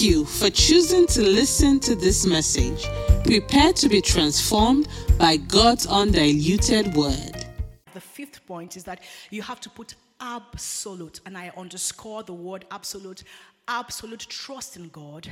You 0.00 0.24
for 0.24 0.50
choosing 0.50 1.06
to 1.08 1.22
listen 1.22 1.78
to 1.80 1.94
this 1.94 2.26
message. 2.26 2.88
Prepare 3.24 3.72
to 3.74 3.88
be 3.88 4.00
transformed 4.00 4.88
by 5.18 5.36
God's 5.36 5.86
undiluted 5.86 6.94
word. 6.96 7.46
The 7.92 8.00
fifth 8.00 8.44
point 8.46 8.76
is 8.76 8.84
that 8.84 9.00
you 9.30 9.42
have 9.42 9.60
to 9.60 9.70
put 9.70 9.94
absolute, 10.20 11.20
and 11.26 11.38
I 11.38 11.52
underscore 11.56 12.24
the 12.24 12.32
word 12.32 12.64
absolute, 12.70 13.22
absolute 13.68 14.26
trust 14.28 14.76
in 14.76 14.88
God 14.88 15.28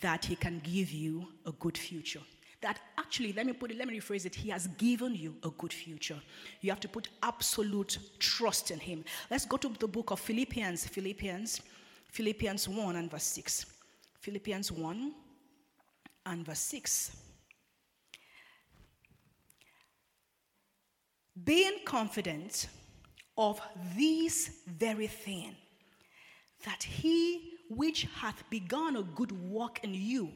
that 0.00 0.24
He 0.24 0.36
can 0.36 0.60
give 0.64 0.90
you 0.90 1.26
a 1.44 1.52
good 1.52 1.76
future. 1.76 2.22
That 2.62 2.80
actually, 2.96 3.32
let 3.34 3.46
me 3.46 3.52
put 3.52 3.70
it, 3.70 3.78
let 3.78 3.88
me 3.88 4.00
rephrase 4.00 4.24
it, 4.24 4.34
He 4.34 4.48
has 4.48 4.68
given 4.78 5.14
you 5.14 5.34
a 5.42 5.50
good 5.50 5.72
future. 5.72 6.20
You 6.62 6.70
have 6.70 6.80
to 6.80 6.88
put 6.88 7.08
absolute 7.22 7.98
trust 8.18 8.70
in 8.70 8.80
Him. 8.80 9.04
Let's 9.30 9.44
go 9.44 9.56
to 9.58 9.68
the 9.78 9.88
book 9.88 10.12
of 10.12 10.20
Philippians, 10.20 10.86
Philippians, 10.86 11.60
Philippians 12.10 12.68
1 12.68 12.96
and 12.96 13.10
verse 13.10 13.24
6. 13.24 13.66
Philippians 14.20 14.72
1 14.72 15.12
and 16.26 16.44
verse 16.44 16.60
6. 16.60 17.16
Being 21.44 21.78
confident 21.84 22.68
of 23.36 23.60
this 23.96 24.50
very 24.66 25.06
thing, 25.06 25.54
that 26.64 26.82
he 26.82 27.52
which 27.70 28.08
hath 28.16 28.42
begun 28.50 28.96
a 28.96 29.02
good 29.02 29.32
work 29.32 29.84
in 29.84 29.94
you 29.94 30.32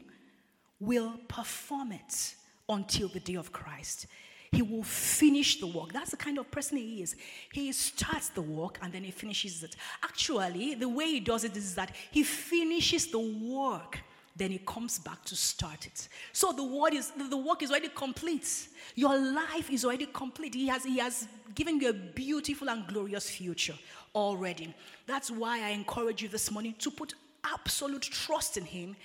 will 0.79 1.17
perform 1.27 1.91
it 1.91 2.35
until 2.69 3.09
the 3.09 3.19
day 3.19 3.35
of 3.35 3.51
Christ. 3.51 4.07
He 4.53 4.61
will 4.61 4.83
finish 4.83 5.59
the 5.59 5.67
work. 5.67 5.91
That's 5.91 6.11
the 6.11 6.17
kind 6.17 6.37
of 6.37 6.49
person 6.51 6.77
he 6.77 7.01
is. 7.01 7.15
He 7.51 7.71
starts 7.71 8.29
the 8.29 8.41
work 8.41 8.77
and 8.81 8.93
then 8.93 9.03
he 9.03 9.09
finishes 9.09 9.63
it. 9.63 9.75
Actually, 10.03 10.75
the 10.75 10.87
way 10.87 11.05
he 11.05 11.19
does 11.19 11.43
it 11.43 11.57
is 11.57 11.73
that 11.75 11.95
he 12.11 12.23
finishes 12.23 13.07
the 13.07 13.19
work, 13.19 13.99
then 14.35 14.51
he 14.51 14.59
comes 14.59 14.99
back 14.99 15.25
to 15.25 15.35
start 15.35 15.87
it. 15.87 16.07
So 16.33 16.51
the 16.51 16.63
word 16.63 16.93
is 16.93 17.11
the 17.11 17.35
work 17.35 17.63
is 17.63 17.71
already 17.71 17.89
complete. 17.89 18.67
Your 18.95 19.17
life 19.17 19.71
is 19.71 19.83
already 19.85 20.05
complete. 20.05 20.53
He 20.53 20.67
has, 20.67 20.83
he 20.83 20.99
has 20.99 21.27
given 21.55 21.79
you 21.79 21.89
a 21.89 21.93
beautiful 21.93 22.69
and 22.69 22.85
glorious 22.87 23.29
future 23.29 23.75
already. 24.13 24.73
That's 25.07 25.31
why 25.31 25.63
I 25.63 25.69
encourage 25.69 26.21
you 26.21 26.29
this 26.29 26.51
morning 26.51 26.75
to 26.79 26.91
put 26.91 27.15
absolute 27.43 28.03
trust 28.03 28.57
in 28.57 28.65
him 28.65 28.95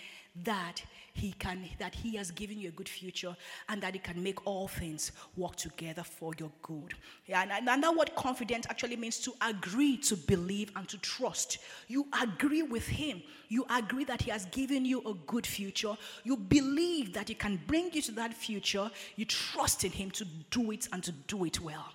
that 0.44 0.82
he 1.14 1.32
can 1.32 1.68
that 1.78 1.94
he 1.94 2.16
has 2.16 2.30
given 2.30 2.58
you 2.58 2.68
a 2.68 2.72
good 2.72 2.88
future 2.88 3.36
and 3.68 3.82
that 3.82 3.94
he 3.94 3.98
can 3.98 4.22
make 4.22 4.46
all 4.46 4.68
things 4.68 5.12
work 5.36 5.56
together 5.56 6.02
for 6.02 6.32
your 6.38 6.50
good. 6.62 6.94
Yeah, 7.26 7.42
and, 7.42 7.68
and 7.68 7.82
that 7.82 7.94
what 7.94 8.14
confident 8.14 8.66
actually 8.70 8.96
means 8.96 9.18
to 9.20 9.32
agree 9.40 9.96
to 9.98 10.16
believe 10.16 10.70
and 10.76 10.88
to 10.88 10.98
trust. 10.98 11.58
You 11.88 12.06
agree 12.22 12.62
with 12.62 12.86
him. 12.86 13.22
You 13.48 13.66
agree 13.70 14.04
that 14.04 14.22
he 14.22 14.30
has 14.30 14.46
given 14.46 14.84
you 14.84 15.00
a 15.06 15.14
good 15.26 15.46
future. 15.46 15.96
You 16.24 16.36
believe 16.36 17.12
that 17.14 17.28
he 17.28 17.34
can 17.34 17.60
bring 17.66 17.90
you 17.92 18.02
to 18.02 18.12
that 18.12 18.34
future. 18.34 18.90
You 19.16 19.24
trust 19.24 19.84
in 19.84 19.92
him 19.92 20.10
to 20.12 20.24
do 20.50 20.70
it 20.70 20.88
and 20.92 21.02
to 21.04 21.12
do 21.12 21.44
it 21.44 21.60
well. 21.60 21.92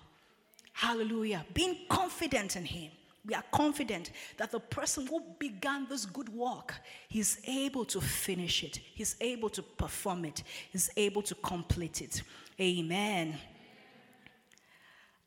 Hallelujah. 0.72 1.46
Being 1.54 1.76
confident 1.88 2.56
in 2.56 2.64
him 2.64 2.90
we 3.26 3.34
are 3.34 3.44
confident 3.52 4.10
that 4.36 4.50
the 4.50 4.60
person 4.60 5.06
who 5.06 5.22
began 5.38 5.86
this 5.88 6.04
good 6.04 6.28
work, 6.28 6.74
he's 7.08 7.40
able 7.46 7.84
to 7.86 8.00
finish 8.00 8.62
it, 8.62 8.78
he's 8.94 9.16
able 9.20 9.48
to 9.50 9.62
perform 9.62 10.26
it, 10.26 10.42
he's 10.70 10.90
able 10.96 11.22
to 11.22 11.34
complete 11.36 12.02
it. 12.02 12.22
Amen. 12.60 13.34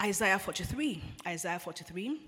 Isaiah 0.02 0.38
43. 0.38 1.02
Isaiah 1.25 1.59
43. 1.59 2.22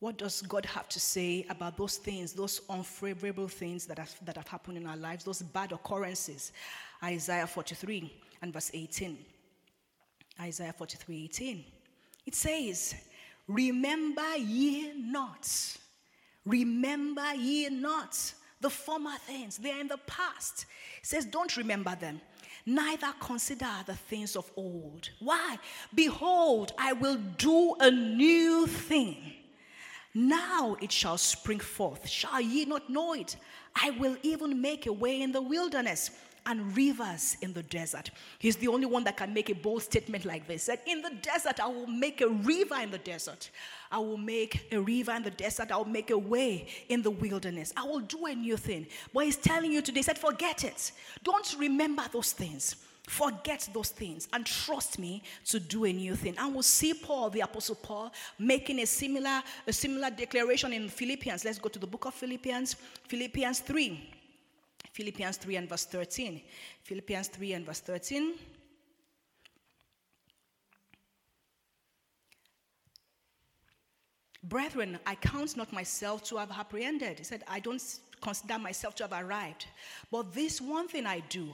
What 0.00 0.18
does 0.18 0.42
God 0.42 0.66
have 0.66 0.86
to 0.90 1.00
say 1.00 1.46
about 1.48 1.78
those 1.78 1.96
things, 1.96 2.34
those 2.34 2.60
unfavorable 2.68 3.48
things 3.48 3.86
that 3.86 3.98
have, 3.98 4.14
that 4.26 4.36
have 4.36 4.46
happened 4.46 4.76
in 4.76 4.86
our 4.86 4.98
lives, 4.98 5.24
those 5.24 5.40
bad 5.40 5.72
occurrences? 5.72 6.52
Isaiah 7.02 7.46
43 7.46 8.12
and 8.42 8.52
verse 8.52 8.70
18. 8.74 9.16
Isaiah 10.40 10.72
43 10.72 11.24
18. 11.24 11.64
It 12.26 12.34
says, 12.34 12.94
Remember 13.46 14.36
ye 14.36 14.92
not, 14.94 15.48
remember 16.44 17.34
ye 17.34 17.68
not 17.68 18.32
the 18.60 18.70
former 18.70 19.16
things, 19.26 19.58
they 19.58 19.72
are 19.72 19.80
in 19.80 19.88
the 19.88 19.98
past. 20.06 20.66
It 21.00 21.06
says, 21.06 21.26
Don't 21.26 21.56
remember 21.56 21.94
them, 21.94 22.20
neither 22.64 23.12
consider 23.20 23.70
the 23.86 23.94
things 23.94 24.36
of 24.36 24.50
old. 24.56 25.10
Why? 25.20 25.58
Behold, 25.94 26.72
I 26.78 26.94
will 26.94 27.18
do 27.36 27.74
a 27.80 27.90
new 27.90 28.66
thing. 28.66 29.18
Now 30.14 30.76
it 30.80 30.92
shall 30.92 31.18
spring 31.18 31.58
forth. 31.58 32.08
Shall 32.08 32.40
ye 32.40 32.64
not 32.64 32.88
know 32.88 33.14
it? 33.14 33.36
I 33.74 33.90
will 33.90 34.16
even 34.22 34.60
make 34.60 34.86
a 34.86 34.92
way 34.92 35.20
in 35.20 35.32
the 35.32 35.42
wilderness 35.42 36.12
and 36.46 36.76
rivers 36.76 37.36
in 37.40 37.52
the 37.52 37.62
desert. 37.62 38.10
He's 38.38 38.56
the 38.56 38.68
only 38.68 38.86
one 38.86 39.04
that 39.04 39.16
can 39.16 39.32
make 39.32 39.50
a 39.50 39.54
bold 39.54 39.82
statement 39.82 40.24
like 40.24 40.46
this. 40.46 40.66
That 40.66 40.82
in 40.86 41.02
the 41.02 41.10
desert, 41.22 41.60
I 41.60 41.68
will 41.68 41.86
make 41.86 42.20
a 42.20 42.28
river 42.28 42.76
in 42.76 42.90
the 42.90 42.98
desert. 42.98 43.50
I 43.90 43.98
will 43.98 44.18
make 44.18 44.68
a 44.72 44.80
river 44.80 45.12
in 45.12 45.22
the 45.22 45.30
desert. 45.30 45.70
I 45.70 45.76
will 45.76 45.84
make 45.84 46.10
a 46.10 46.18
way 46.18 46.66
in 46.88 47.02
the 47.02 47.10
wilderness. 47.10 47.72
I 47.76 47.84
will 47.84 48.00
do 48.00 48.26
a 48.26 48.34
new 48.34 48.56
thing. 48.56 48.86
But 49.12 49.24
he's 49.24 49.36
telling 49.36 49.72
you 49.72 49.82
today, 49.82 50.00
he 50.00 50.02
said, 50.02 50.18
forget 50.18 50.64
it. 50.64 50.92
Don't 51.22 51.56
remember 51.58 52.04
those 52.12 52.32
things. 52.32 52.76
Forget 53.06 53.68
those 53.74 53.90
things 53.90 54.28
and 54.32 54.46
trust 54.46 54.98
me 54.98 55.22
to 55.46 55.60
do 55.60 55.84
a 55.84 55.92
new 55.92 56.16
thing. 56.16 56.34
And 56.38 56.54
we'll 56.54 56.62
see 56.62 56.94
Paul, 56.94 57.28
the 57.28 57.40
Apostle 57.40 57.74
Paul, 57.74 58.10
making 58.38 58.80
a 58.80 58.86
similar, 58.86 59.42
a 59.66 59.72
similar 59.72 60.08
declaration 60.08 60.72
in 60.72 60.88
Philippians. 60.88 61.44
Let's 61.44 61.58
go 61.58 61.68
to 61.68 61.78
the 61.78 61.86
book 61.86 62.06
of 62.06 62.14
Philippians, 62.14 62.76
Philippians 63.08 63.60
3. 63.60 64.10
Philippians 64.94 65.38
3 65.38 65.56
and 65.56 65.68
verse 65.68 65.86
13. 65.86 66.40
Philippians 66.84 67.26
3 67.26 67.52
and 67.54 67.66
verse 67.66 67.80
13. 67.80 68.34
Brethren, 74.44 75.00
I 75.04 75.16
count 75.16 75.56
not 75.56 75.72
myself 75.72 76.22
to 76.24 76.36
have 76.36 76.52
apprehended. 76.52 77.18
He 77.18 77.24
said, 77.24 77.42
I 77.48 77.58
don't 77.58 77.82
consider 78.20 78.56
myself 78.56 78.94
to 78.96 79.08
have 79.08 79.12
arrived. 79.12 79.66
But 80.12 80.32
this 80.32 80.60
one 80.60 80.86
thing 80.86 81.06
I 81.06 81.20
do, 81.28 81.48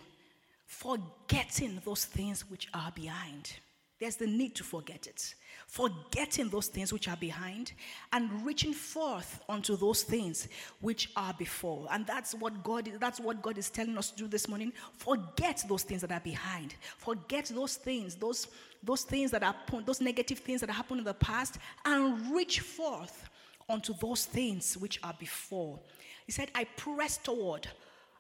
forgetting 0.67 1.81
those 1.83 2.05
things 2.05 2.43
which 2.51 2.69
are 2.75 2.93
behind. 2.93 3.53
There's 4.01 4.17
the 4.17 4.27
need 4.27 4.55
to 4.57 4.65
forget 4.65 5.07
it 5.07 5.35
forgetting 5.71 6.49
those 6.49 6.67
things 6.67 6.93
which 6.93 7.07
are 7.07 7.17
behind 7.17 7.73
and 8.13 8.45
reaching 8.45 8.73
forth 8.73 9.41
unto 9.49 9.77
those 9.77 10.03
things 10.03 10.49
which 10.81 11.11
are 11.15 11.33
before. 11.35 11.87
And 11.93 12.05
that's 12.05 12.35
what 12.35 12.65
God 12.65 12.91
that's 12.99 13.21
what 13.21 13.41
God 13.41 13.57
is 13.57 13.71
telling 13.71 13.97
us 13.97 14.11
to 14.11 14.17
do 14.17 14.29
this 14.29 14.49
morning. 14.49 14.73
Forget 14.99 15.65
those 15.69 15.85
things 15.85 16.01
that 16.01 16.11
are 16.11 16.21
behind. 16.21 16.75
Forget 16.99 17.47
those 17.55 17.77
things, 17.77 18.17
those 18.17 18.49
those 18.83 19.03
things 19.03 19.31
that 19.31 19.45
are 19.45 19.55
those 19.87 20.01
negative 20.01 20.41
things 20.41 20.61
that 20.63 20.71
happened 20.71 20.99
in 20.99 21.05
the 21.05 21.15
past 21.15 21.59
and 21.85 22.35
reach 22.35 22.61
forth 22.61 23.31
unto 23.69 23.95
those 23.95 24.25
things 24.25 24.77
which 24.77 24.99
are 25.05 25.15
before. 25.21 25.79
He 26.27 26.33
said, 26.33 26.51
I 26.55 26.65
press 26.65 27.17
toward 27.19 27.69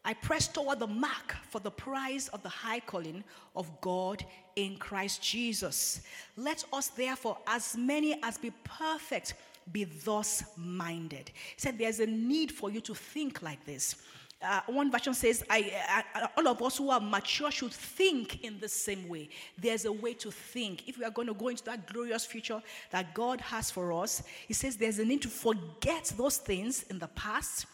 I 0.04 0.14
press 0.14 0.48
toward 0.48 0.78
the 0.78 0.86
mark 0.86 1.36
for 1.48 1.60
the 1.60 1.70
prize 1.70 2.28
of 2.28 2.42
the 2.42 2.48
high 2.48 2.80
calling 2.80 3.22
of 3.54 3.68
God 3.80 4.24
in 4.56 4.76
Christ 4.76 5.22
Jesus. 5.22 6.00
Let 6.36 6.64
us 6.72 6.88
therefore, 6.88 7.38
as 7.46 7.76
many 7.76 8.18
as 8.22 8.38
be 8.38 8.50
perfect, 8.64 9.34
be 9.72 9.84
thus 9.84 10.42
minded. 10.56 11.30
He 11.54 11.60
said 11.60 11.78
there's 11.78 12.00
a 12.00 12.06
need 12.06 12.50
for 12.50 12.70
you 12.70 12.80
to 12.80 12.94
think 12.94 13.42
like 13.42 13.64
this. 13.66 13.96
Uh, 14.42 14.60
one 14.68 14.90
version 14.90 15.12
says, 15.12 15.44
I, 15.50 16.02
I, 16.14 16.28
all 16.34 16.48
of 16.48 16.62
us 16.62 16.78
who 16.78 16.88
are 16.88 16.98
mature 16.98 17.50
should 17.50 17.72
think 17.72 18.42
in 18.42 18.58
the 18.58 18.70
same 18.70 19.06
way. 19.06 19.28
There's 19.58 19.84
a 19.84 19.92
way 19.92 20.14
to 20.14 20.30
think. 20.30 20.88
If 20.88 20.96
we 20.96 21.04
are 21.04 21.10
going 21.10 21.28
to 21.28 21.34
go 21.34 21.48
into 21.48 21.62
that 21.64 21.86
glorious 21.86 22.24
future 22.24 22.62
that 22.90 23.12
God 23.12 23.42
has 23.42 23.70
for 23.70 23.92
us, 23.92 24.22
He 24.48 24.54
says 24.54 24.76
there's 24.76 24.98
a 24.98 25.04
need 25.04 25.20
to 25.22 25.28
forget 25.28 26.10
those 26.16 26.38
things 26.38 26.84
in 26.84 26.98
the 26.98 27.08
past 27.08 27.66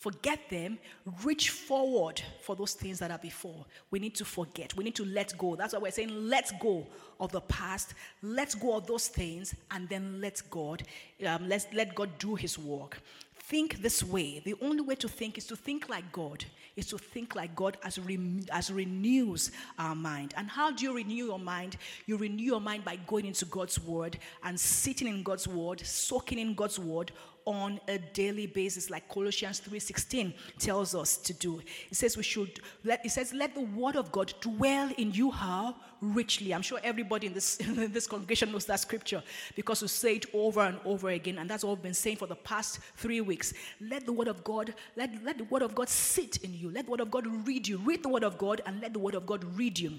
Forget 0.00 0.48
them, 0.48 0.78
reach 1.24 1.50
forward 1.50 2.22
for 2.40 2.56
those 2.56 2.72
things 2.72 2.98
that 3.00 3.10
are 3.10 3.18
before. 3.18 3.66
We 3.90 3.98
need 3.98 4.14
to 4.14 4.24
forget. 4.24 4.74
We 4.74 4.82
need 4.82 4.94
to 4.94 5.04
let 5.04 5.36
go. 5.36 5.56
That's 5.56 5.74
why 5.74 5.78
we're 5.78 5.90
saying 5.90 6.08
let 6.26 6.58
go 6.58 6.86
of 7.20 7.32
the 7.32 7.42
past, 7.42 7.92
let 8.22 8.58
go 8.58 8.78
of 8.78 8.86
those 8.86 9.08
things, 9.08 9.54
and 9.70 9.86
then 9.90 10.18
let 10.22 10.40
God, 10.48 10.84
um, 11.26 11.46
let, 11.46 11.66
let 11.74 11.94
God 11.94 12.08
do 12.18 12.34
his 12.34 12.58
work. 12.58 13.02
Think 13.34 13.82
this 13.82 14.02
way. 14.02 14.40
The 14.42 14.54
only 14.62 14.80
way 14.80 14.94
to 14.94 15.08
think 15.08 15.36
is 15.36 15.44
to 15.48 15.56
think 15.56 15.90
like 15.90 16.10
God, 16.12 16.46
is 16.76 16.86
to 16.86 16.98
think 16.98 17.34
like 17.34 17.54
God 17.54 17.76
as, 17.84 17.98
re- 17.98 18.40
as 18.52 18.72
renews 18.72 19.50
our 19.78 19.94
mind. 19.94 20.32
And 20.36 20.48
how 20.48 20.70
do 20.70 20.84
you 20.84 20.94
renew 20.94 21.26
your 21.26 21.38
mind? 21.38 21.76
You 22.06 22.16
renew 22.16 22.44
your 22.44 22.60
mind 22.60 22.86
by 22.86 22.96
going 23.06 23.26
into 23.26 23.44
God's 23.44 23.78
word 23.84 24.18
and 24.44 24.58
sitting 24.58 25.08
in 25.08 25.22
God's 25.22 25.46
word, 25.46 25.80
soaking 25.80 26.38
in 26.38 26.54
God's 26.54 26.78
word 26.78 27.12
on 27.44 27.80
a 27.88 27.98
daily 27.98 28.46
basis 28.46 28.90
like 28.90 29.08
Colossians 29.08 29.60
3:16 29.60 30.34
tells 30.58 30.94
us 30.94 31.16
to 31.16 31.32
do. 31.32 31.60
It 31.90 31.96
says 31.96 32.16
we 32.16 32.22
should 32.22 32.60
let 32.84 33.04
it 33.04 33.10
says 33.10 33.32
let 33.32 33.54
the 33.54 33.62
word 33.62 33.96
of 33.96 34.12
God 34.12 34.32
dwell 34.40 34.90
in 34.96 35.12
you 35.12 35.30
how 35.30 35.76
richly. 36.00 36.54
I'm 36.54 36.62
sure 36.62 36.80
everybody 36.82 37.26
in 37.26 37.34
this 37.34 37.56
in 37.60 37.92
this 37.92 38.06
congregation 38.06 38.52
knows 38.52 38.66
that 38.66 38.80
scripture 38.80 39.22
because 39.56 39.82
we 39.82 39.88
say 39.88 40.16
it 40.16 40.26
over 40.34 40.60
and 40.60 40.78
over 40.84 41.10
again 41.10 41.38
and 41.38 41.48
that's 41.48 41.64
what 41.64 41.76
we've 41.76 41.82
been 41.82 41.94
saying 41.94 42.16
for 42.16 42.26
the 42.26 42.36
past 42.36 42.80
3 42.96 43.20
weeks. 43.22 43.52
Let 43.80 44.06
the 44.06 44.12
word 44.12 44.28
of 44.28 44.44
God 44.44 44.74
let 44.96 45.10
let 45.24 45.38
the 45.38 45.44
word 45.44 45.62
of 45.62 45.74
God 45.74 45.88
sit 45.88 46.38
in 46.38 46.54
you. 46.54 46.70
Let 46.70 46.86
the 46.86 46.90
word 46.90 47.00
of 47.00 47.10
God 47.10 47.26
read 47.46 47.66
you. 47.66 47.78
Read 47.78 48.02
the 48.02 48.08
word 48.08 48.24
of 48.24 48.38
God 48.38 48.62
and 48.66 48.80
let 48.80 48.92
the 48.92 48.98
word 48.98 49.14
of 49.14 49.26
God 49.26 49.44
read 49.56 49.78
you 49.78 49.98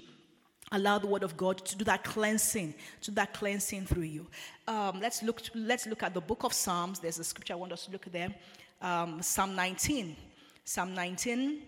allow 0.72 0.98
the 0.98 1.06
word 1.06 1.22
of 1.22 1.36
god 1.36 1.58
to 1.58 1.76
do 1.76 1.84
that 1.84 2.02
cleansing 2.02 2.74
to 3.02 3.10
that 3.12 3.32
cleansing 3.32 3.86
through 3.86 4.02
you. 4.02 4.26
Um, 4.66 5.00
let's 5.00 5.22
look 5.22 5.40
let's 5.54 5.86
look 5.86 6.02
at 6.02 6.14
the 6.14 6.20
book 6.20 6.44
of 6.44 6.52
psalms. 6.52 6.98
There's 6.98 7.18
a 7.18 7.24
scripture 7.24 7.52
i 7.52 7.56
want 7.56 7.72
us 7.72 7.86
to 7.86 7.92
look 7.92 8.06
at 8.06 8.12
there. 8.12 8.34
Um, 8.80 9.22
psalm 9.22 9.54
19 9.54 10.16
psalm 10.64 10.94
19 10.94 11.62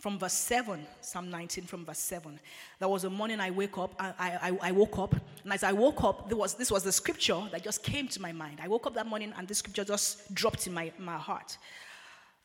from 0.00 0.18
verse 0.18 0.32
7 0.32 0.86
psalm 1.00 1.30
19 1.30 1.64
from 1.64 1.84
verse 1.84 1.98
7 1.98 2.38
there 2.78 2.88
was 2.88 3.04
a 3.04 3.10
morning 3.10 3.40
i 3.40 3.50
wake 3.50 3.76
up. 3.78 3.94
I, 3.98 4.12
I, 4.18 4.68
I 4.68 4.72
woke 4.72 4.98
up. 4.98 5.14
And 5.44 5.52
as 5.52 5.62
i 5.62 5.72
woke 5.72 6.04
up 6.04 6.28
there 6.28 6.36
was 6.36 6.54
this 6.54 6.70
was 6.70 6.82
the 6.82 6.92
scripture 6.92 7.40
that 7.52 7.62
just 7.62 7.82
came 7.82 8.08
to 8.08 8.20
my 8.20 8.32
mind. 8.32 8.58
I 8.62 8.68
woke 8.68 8.86
up 8.86 8.94
that 8.94 9.06
morning 9.06 9.32
and 9.36 9.48
this 9.48 9.58
scripture 9.58 9.84
just 9.84 10.34
dropped 10.34 10.66
in 10.66 10.74
my, 10.74 10.92
my 10.98 11.16
heart. 11.16 11.56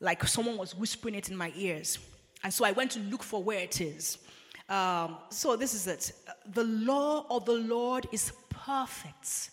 Like 0.00 0.26
someone 0.26 0.56
was 0.56 0.74
whispering 0.74 1.14
it 1.14 1.28
in 1.30 1.36
my 1.36 1.52
ears. 1.56 1.98
And 2.42 2.52
so 2.52 2.64
i 2.64 2.72
went 2.72 2.92
to 2.92 3.00
look 3.00 3.22
for 3.22 3.42
where 3.42 3.60
it 3.60 3.80
is 3.80 4.18
um, 4.68 5.18
so 5.30 5.56
this 5.56 5.74
is 5.74 5.86
it. 5.86 6.12
The 6.52 6.64
law 6.64 7.26
of 7.30 7.44
the 7.44 7.52
Lord 7.52 8.06
is 8.12 8.32
perfect, 8.48 9.50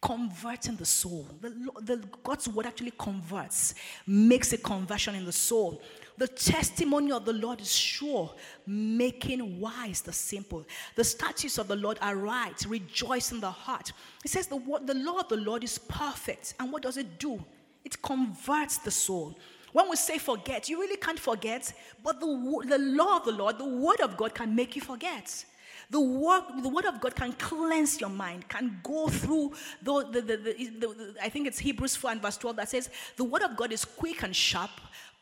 converting 0.00 0.76
the 0.76 0.84
soul. 0.84 1.26
The, 1.40 1.50
the, 1.80 2.04
God's 2.22 2.48
word 2.48 2.66
actually 2.66 2.92
converts, 2.92 3.74
makes 4.06 4.52
a 4.52 4.58
conversion 4.58 5.14
in 5.14 5.24
the 5.24 5.32
soul. 5.32 5.82
The 6.18 6.28
testimony 6.28 7.10
of 7.10 7.24
the 7.24 7.32
Lord 7.32 7.60
is 7.60 7.74
sure, 7.74 8.30
making 8.66 9.58
wise 9.58 10.02
the 10.02 10.12
simple. 10.12 10.64
The 10.94 11.04
statutes 11.04 11.58
of 11.58 11.66
the 11.66 11.76
Lord 11.76 11.98
are 12.00 12.16
right, 12.16 12.64
rejoice 12.68 13.32
in 13.32 13.40
the 13.40 13.50
heart. 13.50 13.92
It 14.24 14.30
says 14.30 14.46
the, 14.46 14.60
the 14.84 14.94
law 14.94 15.20
of 15.20 15.28
the 15.28 15.38
Lord 15.38 15.64
is 15.64 15.78
perfect. 15.78 16.54
And 16.60 16.70
what 16.70 16.82
does 16.82 16.98
it 16.98 17.18
do? 17.18 17.42
It 17.84 18.00
converts 18.02 18.78
the 18.78 18.90
soul. 18.90 19.36
When 19.72 19.88
we 19.88 19.96
say 19.96 20.18
forget, 20.18 20.68
you 20.68 20.78
really 20.80 20.96
can't 20.96 21.18
forget, 21.18 21.72
but 22.02 22.20
the, 22.20 22.26
the 22.66 22.78
law 22.78 23.18
of 23.18 23.24
the 23.24 23.32
Lord, 23.32 23.58
the 23.58 23.64
word 23.64 24.00
of 24.00 24.16
God 24.16 24.34
can 24.34 24.54
make 24.54 24.76
you 24.76 24.82
forget. 24.82 25.44
The 25.90 26.00
word, 26.00 26.42
the 26.62 26.68
word 26.68 26.86
of 26.86 27.00
God 27.00 27.14
can 27.14 27.32
cleanse 27.32 28.00
your 28.00 28.10
mind, 28.10 28.48
can 28.48 28.80
go 28.82 29.08
through 29.08 29.52
the, 29.82 30.06
the, 30.10 30.20
the, 30.20 30.36
the, 30.36 31.14
I 31.22 31.28
think 31.28 31.46
it's 31.46 31.58
Hebrews 31.58 31.96
4 31.96 32.12
and 32.12 32.22
verse 32.22 32.36
12 32.38 32.56
that 32.56 32.68
says, 32.68 32.90
the 33.16 33.24
word 33.24 33.42
of 33.42 33.56
God 33.56 33.72
is 33.72 33.84
quick 33.84 34.22
and 34.22 34.34
sharp, 34.34 34.70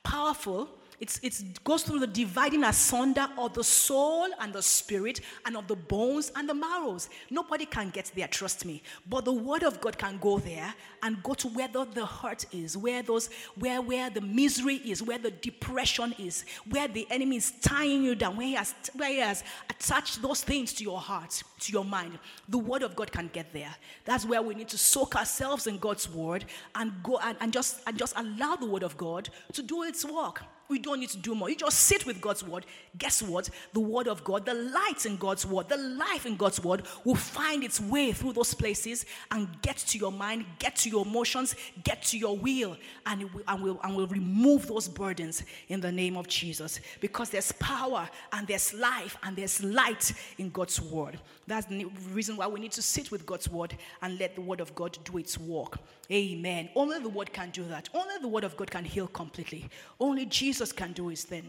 powerful, 0.02 0.68
it's, 1.00 1.18
it 1.22 1.64
goes 1.64 1.82
through 1.82 2.00
the 2.00 2.06
dividing 2.06 2.62
asunder 2.62 3.26
of 3.38 3.54
the 3.54 3.64
soul 3.64 4.28
and 4.38 4.52
the 4.52 4.62
spirit 4.62 5.22
and 5.46 5.56
of 5.56 5.66
the 5.66 5.74
bones 5.74 6.30
and 6.36 6.46
the 6.46 6.52
marrows. 6.52 7.08
Nobody 7.30 7.64
can 7.64 7.88
get 7.88 8.12
there, 8.14 8.28
trust 8.28 8.66
me. 8.66 8.82
But 9.08 9.24
the 9.24 9.32
word 9.32 9.62
of 9.62 9.80
God 9.80 9.96
can 9.96 10.18
go 10.18 10.38
there 10.38 10.74
and 11.02 11.22
go 11.22 11.34
to 11.34 11.48
where 11.48 11.68
the, 11.68 11.84
the 11.84 12.06
hurt 12.06 12.44
is, 12.52 12.76
where 12.76 13.02
those, 13.02 13.28
where, 13.58 13.80
where 13.80 14.10
the 14.10 14.20
misery 14.20 14.76
is, 14.76 15.02
where 15.02 15.18
the 15.18 15.30
depression 15.30 16.14
is, 16.18 16.44
where 16.68 16.88
the 16.88 17.06
enemy 17.10 17.36
is 17.36 17.52
tying 17.62 18.02
you 18.02 18.14
down, 18.14 18.36
where 18.36 18.46
he 18.46 18.54
has, 18.54 18.74
where 18.94 19.10
he 19.10 19.18
has 19.18 19.44
attached 19.68 20.22
those 20.22 20.42
things 20.42 20.72
to 20.74 20.84
your 20.84 21.00
heart, 21.00 21.42
to 21.60 21.72
your 21.72 21.84
mind. 21.84 22.18
The 22.48 22.58
word 22.58 22.82
of 22.82 22.96
God 22.96 23.12
can 23.12 23.30
get 23.32 23.52
there. 23.52 23.74
That's 24.04 24.24
where 24.24 24.42
we 24.42 24.54
need 24.54 24.68
to 24.68 24.78
soak 24.78 25.16
ourselves 25.16 25.66
in 25.66 25.78
God's 25.78 26.08
word 26.10 26.44
and 26.74 26.92
go 27.02 27.18
and, 27.22 27.36
and 27.40 27.52
just 27.52 27.80
and 27.86 27.96
just 27.96 28.14
allow 28.16 28.56
the 28.56 28.66
word 28.66 28.82
of 28.82 28.96
God 28.96 29.28
to 29.52 29.62
do 29.62 29.82
its 29.82 30.04
work. 30.04 30.42
We 30.70 30.78
don't 30.78 31.00
need 31.00 31.10
to 31.10 31.18
do 31.18 31.34
more. 31.34 31.50
You 31.50 31.56
just 31.56 31.80
sit 31.80 32.06
with 32.06 32.20
God's 32.20 32.44
word. 32.44 32.64
Guess 32.96 33.22
what? 33.22 33.50
The 33.72 33.80
word 33.80 34.06
of 34.06 34.22
God, 34.22 34.46
the 34.46 34.54
light 34.54 35.04
in 35.04 35.16
God's 35.16 35.44
word, 35.44 35.68
the 35.68 35.76
life 35.76 36.26
in 36.26 36.36
God's 36.36 36.62
word 36.62 36.84
will 37.04 37.16
find 37.16 37.64
its 37.64 37.80
way 37.80 38.12
through 38.12 38.34
those 38.34 38.54
places 38.54 39.04
and 39.32 39.48
get 39.62 39.78
to 39.78 39.98
your 39.98 40.12
mind, 40.12 40.44
get 40.60 40.76
to 40.76 40.88
your 40.90 41.06
emotions, 41.06 41.54
get 41.84 42.02
to 42.02 42.18
your 42.18 42.36
will, 42.36 42.76
and, 43.06 43.32
will, 43.32 43.42
and, 43.48 43.62
will, 43.62 43.80
and 43.82 43.96
will 43.96 44.06
remove 44.08 44.66
those 44.66 44.88
burdens 44.88 45.42
in 45.68 45.80
the 45.80 45.90
name 45.90 46.16
of 46.16 46.28
Jesus. 46.28 46.80
Because 47.00 47.30
there's 47.30 47.52
power 47.52 48.08
and 48.32 48.46
there's 48.46 48.74
life 48.74 49.16
and 49.22 49.36
there's 49.36 49.62
light 49.62 50.12
in 50.38 50.50
God's 50.50 50.80
word. 50.80 51.18
That's 51.46 51.66
the 51.66 51.86
reason 52.12 52.36
why 52.36 52.46
we 52.46 52.60
need 52.60 52.72
to 52.72 52.82
sit 52.82 53.10
with 53.10 53.24
God's 53.24 53.48
word 53.48 53.76
and 54.02 54.18
let 54.18 54.34
the 54.34 54.42
word 54.42 54.60
of 54.60 54.74
God 54.74 54.98
do 55.04 55.18
its 55.18 55.38
work. 55.38 55.78
Amen. 56.10 56.68
Only 56.74 56.98
the 56.98 57.08
word 57.08 57.32
can 57.32 57.50
do 57.50 57.64
that. 57.64 57.88
Only 57.94 58.16
the 58.20 58.28
word 58.28 58.44
of 58.44 58.56
God 58.56 58.70
can 58.70 58.84
heal 58.84 59.06
completely. 59.06 59.68
Only 59.98 60.26
Jesus 60.26 60.72
can 60.72 60.92
do 60.92 61.08
his 61.08 61.24
thing. 61.24 61.44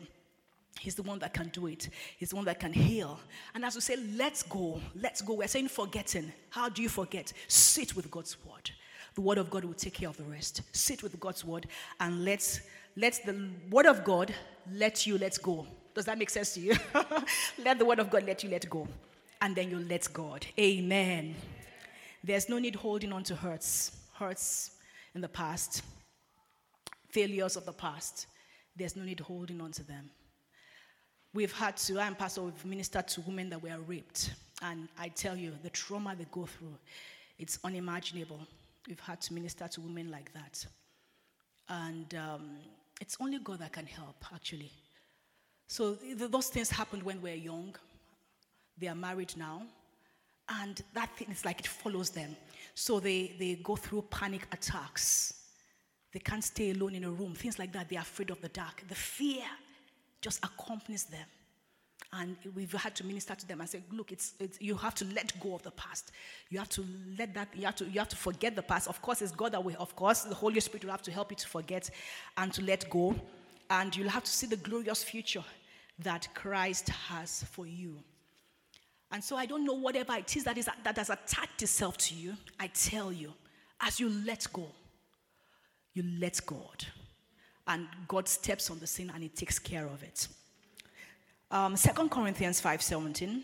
He's 0.79 0.95
the 0.95 1.03
one 1.03 1.19
that 1.19 1.33
can 1.33 1.49
do 1.49 1.67
it. 1.67 1.89
He's 2.17 2.29
the 2.29 2.35
one 2.35 2.45
that 2.45 2.59
can 2.59 2.73
heal. 2.73 3.19
And 3.53 3.63
as 3.63 3.75
we 3.75 3.81
say, 3.81 3.97
let's 4.15 4.41
go, 4.41 4.79
let's 4.95 5.21
go. 5.21 5.33
We're 5.33 5.47
saying 5.47 5.67
forgetting. 5.67 6.31
How 6.49 6.69
do 6.69 6.81
you 6.81 6.89
forget? 6.89 7.33
Sit 7.47 7.95
with 7.95 8.09
God's 8.09 8.37
word. 8.43 8.71
The 9.15 9.21
word 9.21 9.37
of 9.37 9.49
God 9.49 9.65
will 9.65 9.73
take 9.73 9.95
care 9.95 10.09
of 10.09 10.17
the 10.17 10.23
rest. 10.23 10.61
Sit 10.71 11.03
with 11.03 11.19
God's 11.19 11.43
word 11.43 11.67
and 11.99 12.23
let's 12.23 12.61
let 12.95 13.19
the 13.25 13.49
word 13.69 13.85
of 13.85 14.03
God 14.03 14.33
let 14.71 15.05
you 15.05 15.17
let 15.17 15.41
go. 15.41 15.67
Does 15.93 16.05
that 16.05 16.17
make 16.17 16.29
sense 16.29 16.53
to 16.53 16.61
you? 16.61 16.75
let 17.63 17.77
the 17.77 17.85
word 17.85 17.99
of 17.99 18.09
God 18.09 18.23
let 18.23 18.43
you 18.43 18.49
let 18.49 18.69
go 18.69 18.87
and 19.41 19.55
then 19.55 19.69
you 19.69 19.79
let 19.79 20.07
God. 20.13 20.45
Amen. 20.59 21.35
There's 22.23 22.47
no 22.47 22.59
need 22.59 22.75
holding 22.75 23.11
on 23.11 23.23
to 23.23 23.35
hurts, 23.35 23.97
hurts 24.13 24.71
in 25.15 25.21
the 25.21 25.27
past, 25.27 25.81
failures 27.09 27.55
of 27.55 27.65
the 27.65 27.73
past. 27.73 28.27
There's 28.75 28.95
no 28.95 29.03
need 29.03 29.19
holding 29.19 29.59
on 29.59 29.71
to 29.73 29.83
them. 29.83 30.09
We've 31.33 31.51
had 31.51 31.77
to, 31.77 31.99
I 31.99 32.07
am 32.07 32.15
pastor, 32.15 32.43
we've 32.43 32.65
ministered 32.65 33.07
to 33.09 33.21
women 33.21 33.49
that 33.49 33.63
were 33.63 33.77
raped. 33.87 34.33
And 34.61 34.87
I 34.97 35.07
tell 35.07 35.35
you, 35.35 35.53
the 35.63 35.69
trauma 35.69 36.15
they 36.15 36.27
go 36.31 36.45
through, 36.45 36.77
it's 37.39 37.57
unimaginable. 37.63 38.41
We've 38.87 38.99
had 38.99 39.21
to 39.21 39.33
minister 39.33 39.67
to 39.67 39.81
women 39.81 40.09
like 40.11 40.33
that. 40.33 40.65
And 41.69 42.13
um, 42.15 42.57
it's 42.99 43.17
only 43.19 43.39
God 43.39 43.59
that 43.59 43.73
can 43.73 43.85
help, 43.85 44.23
actually. 44.33 44.71
So 45.67 45.97
those 46.17 46.47
things 46.47 46.69
happened 46.69 47.03
when 47.03 47.21
we 47.21 47.29
were 47.29 47.35
young. 47.35 47.75
They 48.77 48.87
are 48.87 48.95
married 48.95 49.33
now. 49.37 49.63
And 50.49 50.81
that 50.93 51.15
thing 51.15 51.29
is 51.31 51.45
like 51.45 51.61
it 51.61 51.67
follows 51.67 52.09
them. 52.09 52.35
So 52.75 52.99
they, 52.99 53.35
they 53.39 53.55
go 53.55 53.75
through 53.75 54.03
panic 54.03 54.47
attacks. 54.51 55.33
They 56.11 56.19
can't 56.19 56.43
stay 56.43 56.71
alone 56.71 56.95
in 56.95 57.05
a 57.05 57.09
room, 57.09 57.33
things 57.35 57.57
like 57.57 57.71
that. 57.71 57.89
They're 57.89 58.01
afraid 58.01 58.31
of 58.31 58.41
the 58.41 58.49
dark. 58.49 58.83
The 58.87 58.95
fear 58.95 59.45
just 60.19 60.43
accompanies 60.43 61.05
them. 61.05 61.25
And 62.13 62.35
we've 62.55 62.71
had 62.73 62.93
to 62.95 63.05
minister 63.05 63.35
to 63.35 63.47
them 63.47 63.61
and 63.61 63.69
say, 63.69 63.81
look, 63.91 64.11
it's, 64.11 64.33
it's, 64.39 64.59
you 64.59 64.75
have 64.75 64.95
to 64.95 65.05
let 65.05 65.39
go 65.39 65.55
of 65.55 65.63
the 65.63 65.71
past. 65.71 66.11
You 66.49 66.59
have 66.59 66.69
to 66.69 66.85
let 67.17 67.33
that, 67.35 67.47
you 67.55 67.65
have 67.65 67.75
to, 67.77 67.85
you 67.85 67.99
have 67.99 68.09
to 68.09 68.17
forget 68.17 68.55
the 68.55 68.61
past. 68.61 68.89
Of 68.89 69.01
course, 69.01 69.21
it's 69.21 69.31
God 69.31 69.53
that 69.53 69.63
will, 69.63 69.75
of 69.79 69.95
course, 69.95 70.21
the 70.23 70.35
Holy 70.35 70.59
Spirit 70.59 70.83
will 70.83 70.91
have 70.91 71.01
to 71.03 71.11
help 71.11 71.31
you 71.31 71.37
to 71.37 71.47
forget 71.47 71.89
and 72.37 72.51
to 72.53 72.61
let 72.63 72.89
go. 72.89 73.15
And 73.69 73.95
you'll 73.95 74.09
have 74.09 74.25
to 74.25 74.31
see 74.31 74.47
the 74.47 74.57
glorious 74.57 75.03
future 75.03 75.43
that 75.99 76.27
Christ 76.33 76.89
has 76.89 77.43
for 77.43 77.65
you. 77.65 77.97
And 79.11 79.23
so 79.23 79.35
I 79.35 79.45
don't 79.45 79.65
know 79.65 79.73
whatever 79.73 80.15
it 80.15 80.35
is 80.35 80.43
that, 80.45 80.57
is 80.57 80.69
that 80.83 80.97
has 80.97 81.09
attached 81.09 81.61
itself 81.61 81.97
to 81.99 82.15
you. 82.15 82.35
I 82.59 82.67
tell 82.67 83.11
you, 83.11 83.33
as 83.79 83.99
you 83.99 84.09
let 84.09 84.47
go, 84.51 84.67
you 85.93 86.03
let 86.19 86.39
God. 86.45 86.85
And 87.67 87.87
God 88.07 88.27
steps 88.27 88.69
on 88.69 88.79
the 88.79 88.87
sin 88.87 89.11
and 89.13 89.23
He 89.23 89.29
takes 89.29 89.59
care 89.59 89.85
of 89.85 90.03
it. 90.03 90.27
Um, 91.51 91.75
2 91.75 92.07
Corinthians 92.07 92.61
5 92.61 92.81
17. 92.81 93.43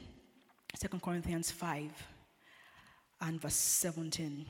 2 0.79 0.87
Corinthians 0.99 1.51
5 1.51 1.91
and 3.19 3.41
verse 3.41 3.53
17. 3.53 4.45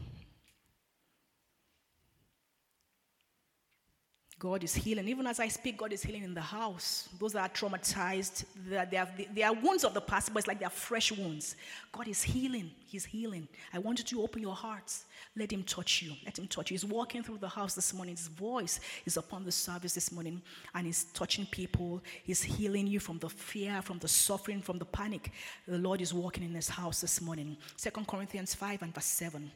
God 4.39 4.63
is 4.63 4.75
healing. 4.75 5.08
Even 5.08 5.25
as 5.25 5.39
I 5.39 5.48
speak, 5.48 5.77
God 5.77 5.91
is 5.91 6.03
healing 6.03 6.24
in 6.24 6.36
the 6.36 6.41
house. 6.41 7.10
Those 7.20 7.34
that 7.34 7.50
are 7.50 7.53
traumatized, 7.53 8.46
they 8.70 8.77
are, 8.77 8.86
they, 9.34 9.41
are, 9.41 9.50
are 9.50 9.53
wounds 9.56 9.84
of 9.84 9.96
the 9.96 10.01
past, 10.01 10.32
but 10.32 10.39
it's 10.39 10.48
like 10.48 10.60
they 10.60 10.65
are 10.65 10.70
fresh 10.70 11.12
wounds. 11.12 11.56
God 11.91 12.08
is 12.08 12.22
healing. 12.22 12.70
He's 12.86 13.03
healing. 13.03 13.48
I 13.74 13.79
want 13.79 13.98
you 13.98 14.06
to 14.06 14.22
open 14.22 14.44
your 14.44 14.53
hearts. 14.53 15.06
Let 15.36 15.51
Him 15.51 15.63
touch 15.63 16.03
you. 16.03 16.13
Let 16.24 16.38
Him 16.38 16.48
touch 16.48 16.70
you. 16.70 16.75
He's 16.75 16.86
walking 16.86 17.24
through 17.24 17.39
the 17.39 17.50
house 17.50 17.74
this 17.74 17.96
morning. 17.96 18.15
His 18.15 18.27
voice 18.27 18.79
is 19.06 19.17
upon 19.17 19.44
the 19.44 19.51
service 19.51 19.96
this 19.96 20.12
morning, 20.12 20.39
and 20.75 20.86
He's 20.86 21.06
touching 21.06 21.48
people. 21.48 22.03
He's 22.24 22.44
healing 22.44 22.86
you 22.86 23.00
from 23.00 23.17
the 23.17 23.29
fear, 23.29 23.82
from 23.82 23.98
the 23.98 24.08
suffering, 24.08 24.62
from 24.62 24.77
the 24.77 24.86
panic. 24.86 25.32
The 25.67 25.79
Lord 25.79 26.00
is 26.00 26.13
walking 26.13 26.44
in 26.44 26.53
His 26.53 26.70
house 26.70 27.01
this 27.01 27.22
morning. 27.22 27.58
Second 27.75 28.08
Corinthians 28.08 28.53
5 28.53 28.84
and 28.84 28.94
verse 28.94 29.06
7. 29.06 29.50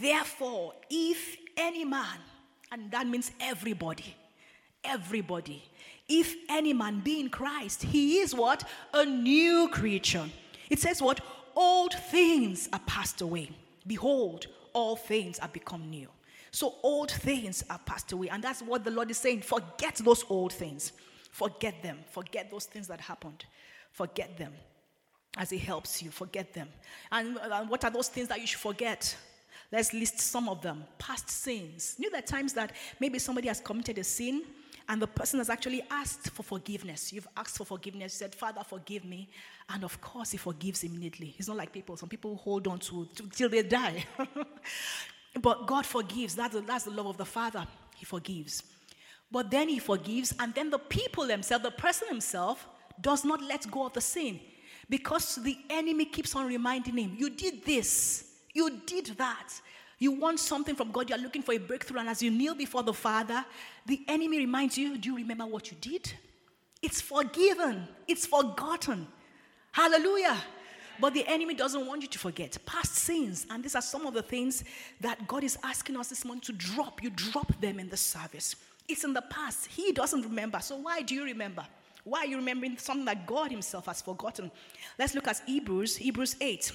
Therefore, 0.00 0.72
if 0.90 1.36
any 1.56 1.84
man, 1.84 2.18
and 2.72 2.90
that 2.90 3.06
means 3.06 3.32
everybody. 3.40 4.16
Everybody. 4.84 5.62
If 6.08 6.34
any 6.48 6.72
man 6.72 7.00
be 7.00 7.20
in 7.20 7.28
Christ, 7.28 7.82
he 7.82 8.18
is 8.18 8.34
what? 8.34 8.64
A 8.94 9.04
new 9.04 9.68
creature. 9.72 10.24
It 10.70 10.78
says 10.78 11.02
what? 11.02 11.20
Old 11.54 11.94
things 11.94 12.68
are 12.72 12.80
passed 12.80 13.20
away. 13.20 13.50
Behold, 13.86 14.46
all 14.72 14.96
things 14.96 15.38
are 15.38 15.48
become 15.48 15.90
new. 15.90 16.08
So 16.50 16.76
old 16.82 17.10
things 17.10 17.64
are 17.68 17.80
passed 17.84 18.12
away. 18.12 18.28
And 18.28 18.42
that's 18.42 18.62
what 18.62 18.84
the 18.84 18.90
Lord 18.90 19.10
is 19.10 19.18
saying. 19.18 19.42
Forget 19.42 19.96
those 19.96 20.24
old 20.28 20.52
things. 20.52 20.92
Forget 21.30 21.82
them. 21.82 21.98
Forget 22.10 22.50
those 22.50 22.64
things 22.64 22.88
that 22.88 23.00
happened. 23.00 23.44
Forget 23.92 24.38
them. 24.38 24.52
As 25.36 25.50
He 25.50 25.58
helps 25.58 26.02
you, 26.02 26.10
forget 26.10 26.54
them. 26.54 26.68
And, 27.12 27.38
and 27.38 27.68
what 27.68 27.84
are 27.84 27.90
those 27.90 28.08
things 28.08 28.28
that 28.28 28.40
you 28.40 28.46
should 28.46 28.60
forget? 28.60 29.14
Let's 29.70 29.92
list 29.92 30.18
some 30.20 30.48
of 30.48 30.62
them. 30.62 30.84
Past 30.98 31.28
sins. 31.28 31.94
You 31.98 32.06
know, 32.06 32.12
there 32.12 32.20
are 32.20 32.26
times 32.26 32.54
that 32.54 32.72
maybe 32.98 33.18
somebody 33.18 33.48
has 33.48 33.60
committed 33.60 33.98
a 33.98 34.04
sin 34.04 34.42
and 34.88 35.02
the 35.02 35.06
person 35.06 35.38
has 35.38 35.50
actually 35.50 35.82
asked 35.90 36.30
for 36.30 36.42
forgiveness. 36.42 37.12
You've 37.12 37.28
asked 37.36 37.58
for 37.58 37.64
forgiveness, 37.64 38.14
you 38.14 38.18
said, 38.18 38.34
Father, 38.34 38.62
forgive 38.66 39.04
me. 39.04 39.28
And 39.68 39.84
of 39.84 40.00
course, 40.00 40.30
He 40.30 40.38
forgives 40.38 40.82
immediately. 40.82 41.34
It's 41.38 41.48
not 41.48 41.58
like 41.58 41.72
people, 41.72 41.96
some 41.98 42.08
people 42.08 42.36
hold 42.36 42.66
on 42.66 42.78
to, 42.80 43.06
to 43.16 43.28
till 43.28 43.50
they 43.50 43.62
die. 43.62 44.04
but 45.42 45.66
God 45.66 45.84
forgives. 45.84 46.34
That's 46.34 46.54
the, 46.54 46.62
that's 46.62 46.84
the 46.84 46.90
love 46.90 47.06
of 47.06 47.18
the 47.18 47.26
Father. 47.26 47.66
He 47.96 48.06
forgives. 48.06 48.62
But 49.30 49.50
then 49.50 49.68
He 49.68 49.78
forgives, 49.78 50.34
and 50.38 50.54
then 50.54 50.70
the 50.70 50.78
people 50.78 51.26
themselves, 51.26 51.62
the 51.62 51.70
person 51.70 52.08
himself, 52.08 52.66
does 52.98 53.24
not 53.24 53.42
let 53.42 53.70
go 53.70 53.86
of 53.86 53.92
the 53.92 54.00
sin 54.00 54.40
because 54.88 55.36
the 55.36 55.56
enemy 55.68 56.04
keeps 56.06 56.34
on 56.34 56.46
reminding 56.46 56.96
him, 56.96 57.14
You 57.18 57.30
did 57.30 57.64
this, 57.64 58.27
you 58.54 58.80
did 58.86 59.06
that. 59.18 59.60
You 59.98 60.12
want 60.12 60.38
something 60.38 60.76
from 60.76 60.92
God, 60.92 61.10
you're 61.10 61.18
looking 61.18 61.42
for 61.42 61.52
a 61.52 61.58
breakthrough, 61.58 61.98
and 61.98 62.08
as 62.08 62.22
you 62.22 62.30
kneel 62.30 62.54
before 62.54 62.84
the 62.84 62.92
Father, 62.92 63.44
the 63.84 64.00
enemy 64.06 64.38
reminds 64.38 64.78
you, 64.78 64.96
Do 64.96 65.10
you 65.10 65.16
remember 65.16 65.46
what 65.46 65.70
you 65.70 65.76
did? 65.80 66.12
It's 66.80 67.00
forgiven, 67.00 67.88
it's 68.06 68.26
forgotten. 68.26 69.08
Hallelujah. 69.72 70.36
But 71.00 71.14
the 71.14 71.24
enemy 71.28 71.54
doesn't 71.54 71.86
want 71.86 72.02
you 72.02 72.08
to 72.08 72.18
forget 72.18 72.58
past 72.66 72.96
sins. 72.96 73.46
And 73.50 73.62
these 73.62 73.76
are 73.76 73.82
some 73.82 74.06
of 74.06 74.14
the 74.14 74.22
things 74.22 74.64
that 75.00 75.28
God 75.28 75.44
is 75.44 75.56
asking 75.62 75.96
us 75.96 76.08
this 76.08 76.24
morning 76.24 76.42
to 76.42 76.52
drop. 76.52 77.02
You 77.02 77.10
drop 77.10 77.60
them 77.60 77.78
in 77.78 77.88
the 77.88 77.96
service. 77.96 78.56
It's 78.88 79.04
in 79.04 79.12
the 79.12 79.22
past. 79.22 79.66
He 79.66 79.92
doesn't 79.92 80.22
remember. 80.22 80.58
So 80.60 80.76
why 80.76 81.02
do 81.02 81.14
you 81.14 81.24
remember? 81.24 81.64
Why 82.02 82.20
are 82.20 82.26
you 82.26 82.36
remembering 82.36 82.78
something 82.78 83.04
that 83.04 83.26
God 83.26 83.50
Himself 83.50 83.86
has 83.86 84.02
forgotten? 84.02 84.50
Let's 84.98 85.14
look 85.14 85.28
at 85.28 85.40
Hebrews, 85.46 85.96
Hebrews 85.96 86.36
8. 86.40 86.72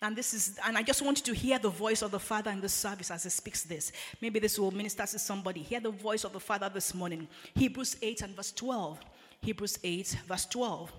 And 0.00 0.14
this 0.14 0.34
is, 0.34 0.58
and 0.66 0.76
I 0.76 0.82
just 0.82 1.02
want 1.02 1.18
you 1.18 1.34
to 1.34 1.38
hear 1.38 1.58
the 1.58 1.68
voice 1.68 2.02
of 2.02 2.10
the 2.10 2.18
Father 2.18 2.50
in 2.50 2.60
the 2.60 2.68
service 2.68 3.10
as 3.10 3.24
he 3.24 3.30
speaks 3.30 3.62
this. 3.62 3.92
Maybe 4.20 4.38
this 4.38 4.58
will 4.58 4.70
minister 4.70 5.04
to 5.06 5.18
somebody. 5.18 5.62
Hear 5.62 5.80
the 5.80 5.90
voice 5.90 6.24
of 6.24 6.32
the 6.32 6.40
Father 6.40 6.70
this 6.72 6.94
morning. 6.94 7.28
Hebrews 7.54 7.96
8 8.02 8.22
and 8.22 8.36
verse 8.36 8.52
12. 8.52 8.98
Hebrews 9.40 9.78
8, 9.82 10.16
verse 10.26 10.46
12. 10.46 10.92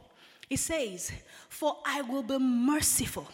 It 0.50 0.60
says, 0.60 1.12
For 1.50 1.78
I 1.86 2.02
will 2.02 2.24
be 2.24 2.38
merciful 2.38 3.28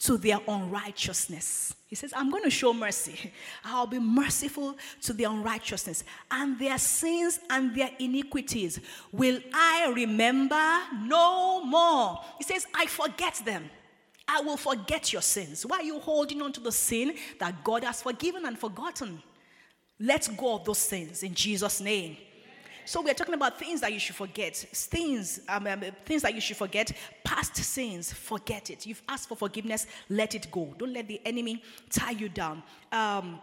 to 0.00 0.16
their 0.16 0.38
unrighteousness. 0.46 1.74
He 1.86 1.94
says, 1.94 2.12
I'm 2.16 2.30
going 2.30 2.42
to 2.44 2.50
show 2.50 2.72
mercy. 2.72 3.32
I'll 3.64 3.86
be 3.86 3.98
merciful 3.98 4.76
to 5.02 5.12
their 5.12 5.30
unrighteousness. 5.30 6.04
And 6.30 6.58
their 6.58 6.78
sins 6.78 7.38
and 7.50 7.74
their 7.74 7.90
iniquities 7.98 8.80
will 9.12 9.38
I 9.52 9.92
remember 9.94 10.78
no 11.02 11.64
more. 11.64 12.18
He 12.38 12.44
says, 12.44 12.66
I 12.74 12.86
forget 12.86 13.42
them. 13.44 13.68
I 14.34 14.40
will 14.40 14.56
forget 14.56 15.12
your 15.12 15.22
sins. 15.22 15.66
Why 15.66 15.78
are 15.78 15.82
you 15.82 16.00
holding 16.00 16.40
on 16.40 16.52
to 16.52 16.60
the 16.60 16.72
sin 16.72 17.14
that 17.38 17.62
God 17.62 17.84
has 17.84 18.00
forgiven 18.00 18.46
and 18.46 18.58
forgotten? 18.58 19.22
Let 20.00 20.28
go 20.36 20.56
of 20.56 20.64
those 20.64 20.78
sins 20.78 21.22
in 21.22 21.34
Jesus' 21.34 21.80
name. 21.80 22.16
So 22.84 23.02
we're 23.02 23.14
talking 23.14 23.34
about 23.34 23.58
things 23.58 23.80
that 23.82 23.92
you 23.92 24.00
should 24.00 24.16
forget, 24.16 24.56
things, 24.56 25.40
um, 25.48 25.66
um, 25.66 25.84
things 26.04 26.22
that 26.22 26.34
you 26.34 26.40
should 26.40 26.56
forget, 26.56 26.90
past 27.22 27.54
sins. 27.56 28.12
Forget 28.12 28.70
it. 28.70 28.86
You've 28.86 29.02
asked 29.08 29.28
for 29.28 29.36
forgiveness. 29.36 29.86
Let 30.08 30.34
it 30.34 30.50
go. 30.50 30.74
Don't 30.78 30.92
let 30.92 31.06
the 31.06 31.20
enemy 31.24 31.62
tie 31.90 32.10
you 32.12 32.28
down. 32.28 32.62
Um, 32.90 33.38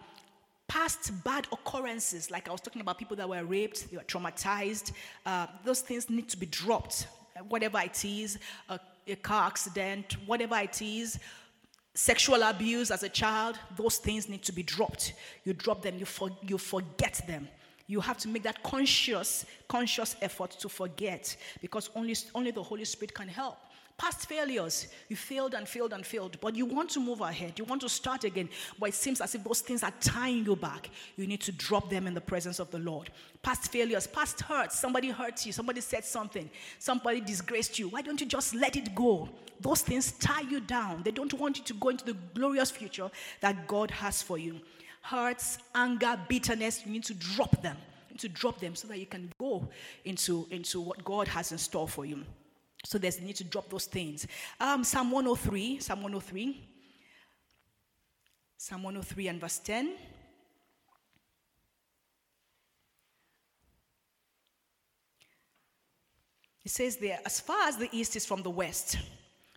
past 0.68 1.12
bad 1.24 1.48
occurrences, 1.52 2.30
like 2.30 2.50
I 2.50 2.52
was 2.52 2.62
talking 2.62 2.82
about 2.82 2.98
people 2.98 3.16
that 3.18 3.30
were 3.30 3.44
raped, 3.44 3.90
they 3.90 3.98
were 3.98 4.04
traumatized. 4.04 4.92
Uh, 5.26 5.48
those 5.64 5.82
things 5.82 6.10
need 6.10 6.30
to 6.30 6.38
be 6.38 6.46
dropped. 6.48 7.08
Whatever 7.48 7.80
it 7.80 8.04
is, 8.04 8.38
a 8.68 8.80
a 9.12 9.16
car 9.16 9.48
accident, 9.48 10.18
whatever 10.26 10.58
it 10.58 10.82
is, 10.82 11.20
sexual 11.94 12.44
abuse 12.44 12.92
as 12.92 13.04
a 13.04 13.10
child, 13.10 13.58
those 13.76 13.98
things 13.98 14.30
need 14.30 14.44
to 14.44 14.54
be 14.54 14.64
dropped. 14.64 15.14
You 15.44 15.54
drop 15.54 15.82
them, 15.82 15.98
you, 15.98 16.06
for, 16.06 16.30
you 16.42 16.58
forget 16.58 17.22
them. 17.28 17.48
You 17.88 18.00
have 18.02 18.18
to 18.20 18.28
make 18.28 18.44
that 18.44 18.62
conscious, 18.62 19.46
conscious 19.68 20.16
effort 20.22 20.52
to 20.60 20.70
forget 20.70 21.36
because 21.62 21.90
only, 21.96 22.16
only 22.36 22.52
the 22.52 22.62
Holy 22.62 22.86
Spirit 22.86 23.14
can 23.14 23.28
help. 23.28 23.58
Past 24.00 24.30
failures, 24.30 24.88
you 25.10 25.18
failed 25.18 25.54
and 25.54 25.68
failed 25.68 25.92
and 25.92 26.06
failed, 26.06 26.38
but 26.40 26.56
you 26.56 26.66
want 26.66 26.90
to 26.92 27.02
move 27.02 27.20
ahead. 27.20 27.60
You 27.60 27.66
want 27.66 27.82
to 27.82 27.90
start 27.90 28.24
again, 28.24 28.48
but 28.80 28.88
it 28.88 28.96
seems 28.96 29.20
as 29.20 29.36
if 29.36 29.44
those 29.44 29.60
things 29.60 29.84
are 29.84 29.92
tying 30.00 30.46
you 30.46 30.56
back. 30.56 30.90
You 31.18 31.28
need 31.28 31.42
to 31.42 31.52
drop 31.52 31.90
them 31.90 32.08
in 32.08 32.14
the 32.14 32.22
presence 32.22 32.60
of 32.60 32.72
the 32.72 32.80
Lord. 32.80 33.10
Past 33.42 33.70
failures, 33.70 34.08
past 34.08 34.40
hurts, 34.40 34.80
somebody 34.80 35.10
hurt 35.10 35.46
you, 35.46 35.52
somebody 35.52 35.82
said 35.82 36.06
something, 36.06 36.50
somebody 36.80 37.20
disgraced 37.20 37.78
you. 37.78 37.90
Why 37.90 38.02
don't 38.02 38.22
you 38.22 38.26
just 38.26 38.56
let 38.56 38.78
it 38.78 38.96
go? 38.96 39.28
Those 39.60 39.82
things 39.82 40.14
tie 40.14 40.48
you 40.50 40.62
down. 40.62 41.04
They 41.04 41.12
don't 41.12 41.34
want 41.34 41.58
you 41.58 41.66
to 41.66 41.74
go 41.74 41.90
into 41.90 42.06
the 42.06 42.16
glorious 42.34 42.72
future 42.72 43.12
that 43.42 43.68
God 43.68 43.92
has 43.92 44.22
for 44.22 44.38
you. 44.38 44.62
Hurts, 45.02 45.58
anger, 45.76 46.18
bitterness, 46.30 46.86
you 46.86 46.94
need 46.94 47.04
to 47.04 47.14
drop 47.14 47.62
them. 47.62 47.76
To 48.18 48.30
drop 48.30 48.60
them 48.60 48.76
so 48.76 48.88
that 48.90 49.00
you 49.00 49.06
can 49.06 49.30
go 49.40 49.68
into, 50.06 50.48
into 50.52 50.82
what 50.82 51.04
God 51.06 51.28
has 51.30 51.52
in 51.52 51.58
store 51.58 51.88
for 51.88 52.06
you. 52.06 52.24
So 52.86 52.98
there's 52.98 53.20
need 53.20 53.36
to 53.38 53.44
drop 53.44 53.70
those 53.70 53.86
things. 53.86 54.26
Um, 54.60 54.84
Psalm 54.84 55.12
103, 55.12 55.80
Psalm 55.80 56.02
103, 56.02 56.68
Psalm 58.58 58.84
103 58.84 59.28
and 59.28 59.42
verse 59.42 59.60
10. 59.60 59.96
It 66.64 66.72
says 66.72 66.98
there, 66.98 67.20
as 67.26 67.40
far 67.40 67.68
as 67.68 67.78
the 67.78 67.90
east 67.92 68.16
is 68.16 68.26
from 68.26 68.44
the 68.44 68.50
west, 68.50 68.98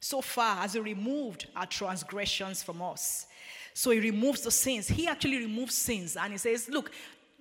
so 0.01 0.21
far 0.21 0.57
has 0.57 0.73
he 0.73 0.81
removed 0.81 1.47
our 1.55 1.67
transgressions 1.67 2.63
from 2.63 2.81
us. 2.81 3.27
So 3.75 3.91
he 3.91 4.01
removes 4.01 4.43
the 4.43 4.51
sins. 4.51 4.89
He 4.89 5.07
actually 5.07 5.39
removes 5.39 5.75
sins. 5.75 6.17
And 6.17 6.33
he 6.33 6.39
says, 6.39 6.69
Look, 6.69 6.91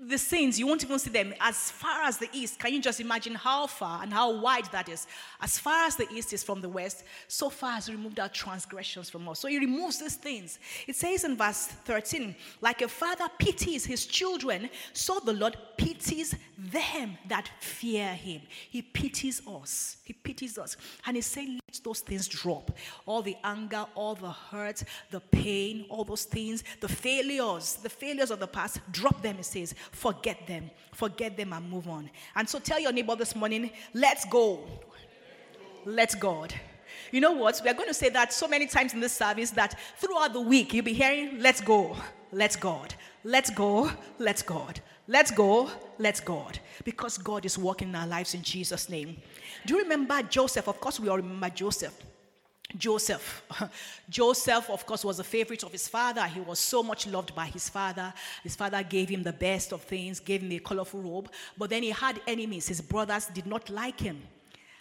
the 0.08 0.18
sins, 0.18 0.60
you 0.60 0.66
won't 0.66 0.84
even 0.84 0.98
see 0.98 1.12
them 1.12 1.34
as 1.40 1.70
far 1.70 2.04
as 2.04 2.18
the 2.18 2.28
east. 2.34 2.58
Can 2.58 2.74
you 2.74 2.82
just 2.82 3.00
imagine 3.00 3.36
how 3.36 3.68
far 3.68 4.02
and 4.02 4.12
how 4.12 4.36
wide 4.40 4.66
that 4.72 4.90
is? 4.90 5.06
As 5.40 5.60
far 5.60 5.86
as 5.86 5.96
the 5.96 6.12
east 6.12 6.34
is 6.34 6.44
from 6.44 6.60
the 6.60 6.70
west, 6.70 7.04
so 7.28 7.50
far 7.50 7.74
has 7.74 7.90
removed 7.90 8.20
our 8.20 8.30
transgressions 8.30 9.12
from 9.12 9.30
us. 9.30 9.40
So 9.40 9.48
he 9.48 9.60
removes 9.60 10.00
these 10.00 10.16
things. 10.16 10.58
It 10.88 10.96
says 10.96 11.24
in 11.24 11.38
verse 11.38 11.68
13, 11.68 12.36
like 12.62 12.82
a 12.82 12.88
father 12.88 13.28
pities 13.38 13.86
his 13.86 14.08
children, 14.08 14.72
so 14.94 15.20
the 15.24 15.34
Lord 15.34 15.56
pities 15.78 16.36
them 16.58 17.18
that 17.28 17.50
fear 17.60 18.14
him. 18.14 18.42
He 18.70 18.82
pities 18.82 19.42
us. 19.48 19.98
He 20.04 20.14
pities 20.14 20.58
us. 20.58 20.78
And 21.06 21.16
he's 21.16 21.28
saying, 21.28 21.60
let 21.68 21.84
those 21.84 22.00
things 22.00 22.28
drop. 22.28 22.72
All 23.06 23.22
the 23.22 23.38
anger, 23.44 23.86
all 23.94 24.16
the 24.16 24.32
hurt, 24.32 24.84
the 25.12 25.20
pain, 25.20 25.86
all 25.90 26.04
those 26.04 26.24
things, 26.24 26.64
the 26.80 26.88
failures, 26.90 27.76
the 27.76 27.90
failures 27.90 28.32
of 28.32 28.40
the 28.40 28.48
past, 28.48 28.80
drop 28.92 29.22
them, 29.22 29.38
he 29.38 29.44
says 29.44 29.76
forget 29.92 30.48
them. 30.48 30.70
Forget 30.94 31.38
them 31.38 31.54
and 31.54 31.70
move 31.70 31.88
on. 31.88 32.10
And 32.36 32.48
so 32.48 32.60
tell 32.60 32.80
your 32.80 32.92
neighbor 32.92 33.16
this 33.16 33.36
morning, 33.36 33.72
let's 33.94 34.26
go. 34.26 34.60
Let 35.86 36.20
God. 36.20 36.54
You 37.12 37.22
know 37.22 37.32
what? 37.32 37.60
We 37.64 37.70
are 37.70 37.74
going 37.74 37.88
to 37.88 37.94
say 37.94 38.10
that 38.10 38.32
so 38.34 38.48
many 38.48 38.68
times 38.68 38.94
in 38.94 39.00
this 39.00 39.14
service 39.14 39.52
that 39.52 39.78
throughout 39.98 40.34
the 40.34 40.42
week 40.42 40.74
you'll 40.74 40.86
be 40.86 40.94
hearing, 40.94 41.42
let's 41.42 41.62
go, 41.62 41.96
let's 42.32 42.56
God, 42.56 42.94
let's 43.24 43.50
go, 43.50 43.92
let's 44.18 44.42
God, 44.42 44.80
let's 45.08 45.32
go, 45.32 45.70
let's 45.98 46.20
God. 46.20 46.60
Because 46.86 47.18
God 47.18 47.46
is 47.46 47.58
working 47.58 47.90
in 47.90 47.96
our 47.96 48.08
lives 48.08 48.34
in 48.34 48.42
Jesus' 48.42 48.90
name. 48.90 49.18
Do 49.66 49.76
you 49.76 49.82
remember 49.82 50.22
Joseph? 50.24 50.68
Of 50.68 50.80
course, 50.80 51.00
we 51.00 51.10
all 51.10 51.18
remember 51.18 51.50
Joseph. 51.50 51.94
Joseph. 52.78 53.44
Joseph, 54.10 54.70
of 54.70 54.86
course, 54.86 55.04
was 55.04 55.20
a 55.20 55.24
favorite 55.24 55.64
of 55.64 55.72
his 55.72 55.88
father. 55.88 56.26
He 56.26 56.40
was 56.40 56.60
so 56.60 56.82
much 56.84 57.08
loved 57.08 57.36
by 57.36 57.46
his 57.46 57.70
father. 57.70 58.14
His 58.44 58.56
father 58.56 58.84
gave 58.84 59.10
him 59.10 59.24
the 59.24 59.34
best 59.34 59.72
of 59.72 59.82
things, 59.82 60.20
gave 60.20 60.42
him 60.42 60.52
a 60.52 60.60
colorful 60.60 61.02
robe. 61.02 61.32
But 61.58 61.70
then 61.70 61.84
he 61.84 61.90
had 61.90 62.22
enemies. 62.28 62.68
His 62.68 62.82
brothers 62.82 63.28
did 63.28 63.46
not 63.46 63.70
like 63.70 64.00
him. 64.00 64.22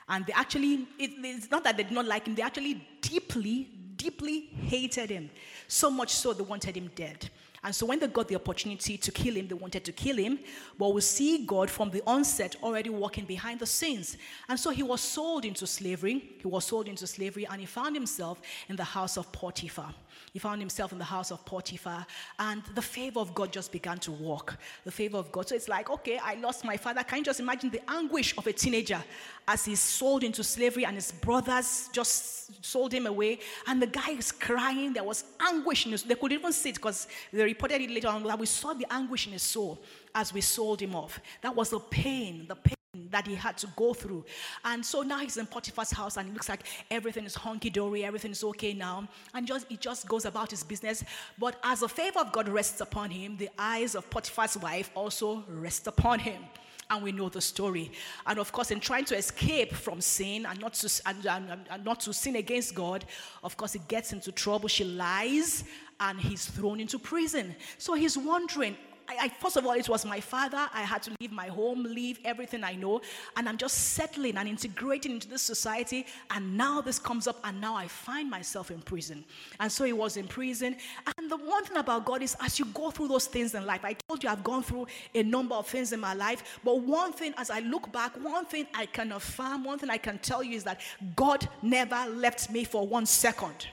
And 0.08 0.26
they 0.26 0.32
actually, 0.32 0.88
it, 0.98 1.10
it's 1.18 1.50
not 1.50 1.64
that 1.64 1.76
they 1.76 1.84
did 1.84 1.92
not 1.92 2.06
like 2.06 2.26
him, 2.26 2.34
they 2.34 2.42
actually 2.42 2.86
deeply, 3.00 3.68
deeply 3.96 4.40
hated 4.40 5.10
him. 5.10 5.30
So 5.68 5.90
much 5.90 6.12
so 6.12 6.32
they 6.32 6.42
wanted 6.42 6.76
him 6.76 6.90
dead. 6.94 7.30
And 7.62 7.74
so 7.74 7.86
when 7.86 7.98
they 7.98 8.06
got 8.06 8.28
the 8.28 8.36
opportunity 8.36 8.96
to 8.96 9.12
kill 9.12 9.34
him, 9.34 9.48
they 9.48 9.54
wanted 9.54 9.84
to 9.84 9.92
kill 9.92 10.16
him. 10.16 10.38
But 10.78 10.94
we 10.94 11.00
see 11.02 11.44
God 11.44 11.68
from 11.70 11.90
the 11.90 12.02
onset 12.06 12.56
already 12.62 12.90
walking 12.90 13.24
behind 13.24 13.60
the 13.60 13.66
scenes. 13.66 14.16
And 14.48 14.58
so 14.58 14.70
he 14.70 14.82
was 14.82 15.00
sold 15.00 15.44
into 15.44 15.66
slavery. 15.66 16.36
He 16.40 16.46
was 16.46 16.64
sold 16.64 16.88
into 16.88 17.06
slavery 17.06 17.46
and 17.46 17.60
he 17.60 17.66
found 17.66 17.94
himself 17.94 18.40
in 18.68 18.76
the 18.76 18.84
house 18.84 19.18
of 19.18 19.30
Potiphar. 19.32 19.94
He 20.32 20.38
found 20.38 20.60
himself 20.60 20.92
in 20.92 20.98
the 20.98 21.04
house 21.04 21.30
of 21.32 21.44
Potiphar, 21.44 22.06
and 22.38 22.62
the 22.74 22.82
favor 22.82 23.20
of 23.20 23.34
God 23.34 23.52
just 23.52 23.72
began 23.72 23.98
to 23.98 24.12
walk. 24.12 24.56
The 24.84 24.90
favor 24.90 25.16
of 25.16 25.32
God. 25.32 25.48
So 25.48 25.54
it's 25.56 25.68
like, 25.68 25.90
okay, 25.90 26.20
I 26.22 26.34
lost 26.34 26.64
my 26.64 26.76
father. 26.76 27.02
Can 27.02 27.18
you 27.18 27.24
just 27.24 27.40
imagine 27.40 27.70
the 27.70 27.80
anguish 27.90 28.36
of 28.38 28.46
a 28.46 28.52
teenager 28.52 29.02
as 29.48 29.64
he's 29.64 29.80
sold 29.80 30.22
into 30.22 30.44
slavery 30.44 30.84
and 30.84 30.94
his 30.94 31.10
brothers 31.10 31.88
just 31.92 32.64
sold 32.64 32.92
him 32.92 33.06
away? 33.06 33.40
And 33.66 33.82
the 33.82 33.86
guy 33.88 34.10
is 34.10 34.30
crying. 34.30 34.92
There 34.92 35.04
was 35.04 35.24
anguish 35.40 35.80
they 35.80 36.14
could 36.14 36.32
even 36.32 36.52
see 36.52 36.70
it 36.70 36.74
because 36.76 37.08
the 37.32 37.44
reported 37.50 37.80
it 37.80 37.90
later 37.90 38.08
on 38.08 38.22
that 38.24 38.38
we 38.38 38.46
saw 38.46 38.72
the 38.72 38.86
anguish 38.90 39.26
in 39.26 39.32
his 39.32 39.42
soul 39.42 39.78
as 40.14 40.32
we 40.32 40.40
sold 40.40 40.80
him 40.80 40.94
off. 40.94 41.20
That 41.42 41.54
was 41.54 41.70
the 41.70 41.78
pain, 41.78 42.46
the 42.48 42.56
pain 42.56 42.76
that 43.10 43.26
he 43.26 43.34
had 43.34 43.56
to 43.58 43.68
go 43.76 43.94
through. 43.94 44.24
And 44.64 44.84
so 44.84 45.02
now 45.02 45.18
he's 45.18 45.36
in 45.36 45.46
Potiphar's 45.46 45.90
house 45.90 46.16
and 46.16 46.28
it 46.28 46.32
looks 46.32 46.48
like 46.48 46.62
everything 46.90 47.24
is 47.24 47.36
honky 47.36 47.72
dory, 47.72 48.04
everything 48.04 48.32
is 48.32 48.42
okay 48.42 48.72
now. 48.72 49.08
And 49.34 49.46
just 49.46 49.66
he 49.68 49.76
just 49.76 50.08
goes 50.08 50.24
about 50.24 50.50
his 50.50 50.64
business. 50.64 51.04
But 51.38 51.56
as 51.62 51.80
the 51.80 51.88
favor 51.88 52.20
of 52.20 52.32
God 52.32 52.48
rests 52.48 52.80
upon 52.80 53.10
him, 53.10 53.36
the 53.36 53.48
eyes 53.58 53.94
of 53.94 54.08
Potiphar's 54.10 54.56
wife 54.56 54.90
also 54.94 55.44
rest 55.48 55.86
upon 55.86 56.18
him. 56.18 56.42
And 56.90 57.04
we 57.04 57.12
know 57.12 57.28
the 57.28 57.40
story. 57.40 57.92
And 58.26 58.38
of 58.40 58.50
course, 58.50 58.72
in 58.72 58.80
trying 58.80 59.04
to 59.06 59.16
escape 59.16 59.72
from 59.72 60.00
sin 60.00 60.44
and 60.44 60.60
not 60.60 60.74
to, 60.74 61.02
and, 61.06 61.24
and, 61.24 61.60
and 61.70 61.84
not 61.84 62.00
to 62.00 62.12
sin 62.12 62.36
against 62.36 62.74
God, 62.74 63.04
of 63.44 63.56
course, 63.56 63.72
he 63.74 63.80
gets 63.86 64.12
into 64.12 64.32
trouble. 64.32 64.68
She 64.68 64.84
lies 64.84 65.64
and 66.00 66.18
he's 66.18 66.46
thrown 66.46 66.80
into 66.80 66.98
prison. 66.98 67.54
So 67.78 67.94
he's 67.94 68.18
wondering, 68.18 68.76
I, 69.10 69.24
I, 69.24 69.28
first 69.28 69.56
of 69.56 69.66
all, 69.66 69.72
it 69.72 69.88
was 69.88 70.04
my 70.04 70.20
father. 70.20 70.68
I 70.72 70.82
had 70.82 71.02
to 71.04 71.12
leave 71.20 71.32
my 71.32 71.48
home, 71.48 71.82
leave 71.82 72.20
everything 72.24 72.62
I 72.62 72.74
know, 72.74 73.00
and 73.36 73.48
I'm 73.48 73.56
just 73.56 73.94
settling 73.94 74.36
and 74.36 74.48
integrating 74.48 75.12
into 75.12 75.28
this 75.28 75.42
society. 75.42 76.06
And 76.30 76.56
now 76.56 76.80
this 76.80 76.98
comes 76.98 77.26
up, 77.26 77.40
and 77.42 77.60
now 77.60 77.74
I 77.74 77.88
find 77.88 78.30
myself 78.30 78.70
in 78.70 78.80
prison. 78.80 79.24
And 79.58 79.70
so 79.70 79.84
he 79.84 79.92
was 79.92 80.16
in 80.16 80.28
prison. 80.28 80.76
And 81.18 81.30
the 81.30 81.36
one 81.36 81.64
thing 81.64 81.78
about 81.78 82.04
God 82.04 82.22
is, 82.22 82.36
as 82.40 82.58
you 82.58 82.66
go 82.66 82.90
through 82.90 83.08
those 83.08 83.26
things 83.26 83.54
in 83.54 83.66
life, 83.66 83.84
I 83.84 83.96
told 84.08 84.22
you 84.22 84.30
I've 84.30 84.44
gone 84.44 84.62
through 84.62 84.86
a 85.14 85.22
number 85.24 85.56
of 85.56 85.66
things 85.66 85.92
in 85.92 85.98
my 85.98 86.14
life, 86.14 86.60
but 86.64 86.80
one 86.80 87.12
thing, 87.12 87.34
as 87.36 87.50
I 87.50 87.60
look 87.60 87.90
back, 87.90 88.12
one 88.22 88.44
thing 88.44 88.66
I 88.74 88.86
can 88.86 89.12
affirm, 89.12 89.64
one 89.64 89.78
thing 89.78 89.90
I 89.90 89.98
can 89.98 90.18
tell 90.18 90.44
you 90.44 90.56
is 90.56 90.64
that 90.64 90.80
God 91.16 91.48
never 91.62 92.06
left 92.10 92.50
me 92.50 92.64
for 92.64 92.86
one 92.86 93.06
second 93.06 93.66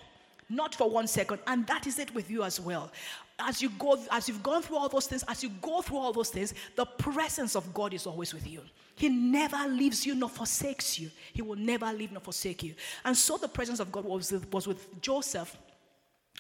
not 0.50 0.74
for 0.74 0.90
one 0.90 1.08
second 1.08 1.40
and 1.48 1.68
that 1.68 1.88
is 1.88 2.00
it 2.00 2.14
with 2.16 2.32
you 2.32 2.44
as 2.44 2.60
well 2.60 2.90
as 3.40 3.62
you 3.62 3.70
go 3.78 3.98
as 4.12 4.28
you've 4.28 4.42
gone 4.42 4.62
through 4.62 4.78
all 4.78 4.90
those 4.90 5.08
things 5.08 5.24
as 5.28 5.44
you 5.44 5.50
go 5.62 5.82
through 5.82 5.98
all 5.98 6.12
those 6.12 6.30
things 6.30 6.54
the 6.76 6.86
presence 6.86 7.56
of 7.56 7.74
god 7.74 7.94
is 7.94 8.06
always 8.06 8.34
with 8.34 8.48
you. 8.48 8.62
He 8.96 9.10
never 9.10 9.68
leaves 9.68 10.08
you 10.08 10.16
nor 10.16 10.28
forsakes 10.28 10.98
you. 10.98 11.12
He 11.32 11.44
will 11.44 11.56
never 11.56 11.94
leave 11.94 12.12
nor 12.12 12.20
forsake 12.20 12.64
you. 12.64 12.74
And 13.06 13.16
so 13.16 13.38
the 13.38 13.48
presence 13.48 13.80
of 13.80 13.92
god 13.92 14.06
was, 14.06 14.34
was 14.52 14.68
with 14.68 15.02
joseph 15.02 15.56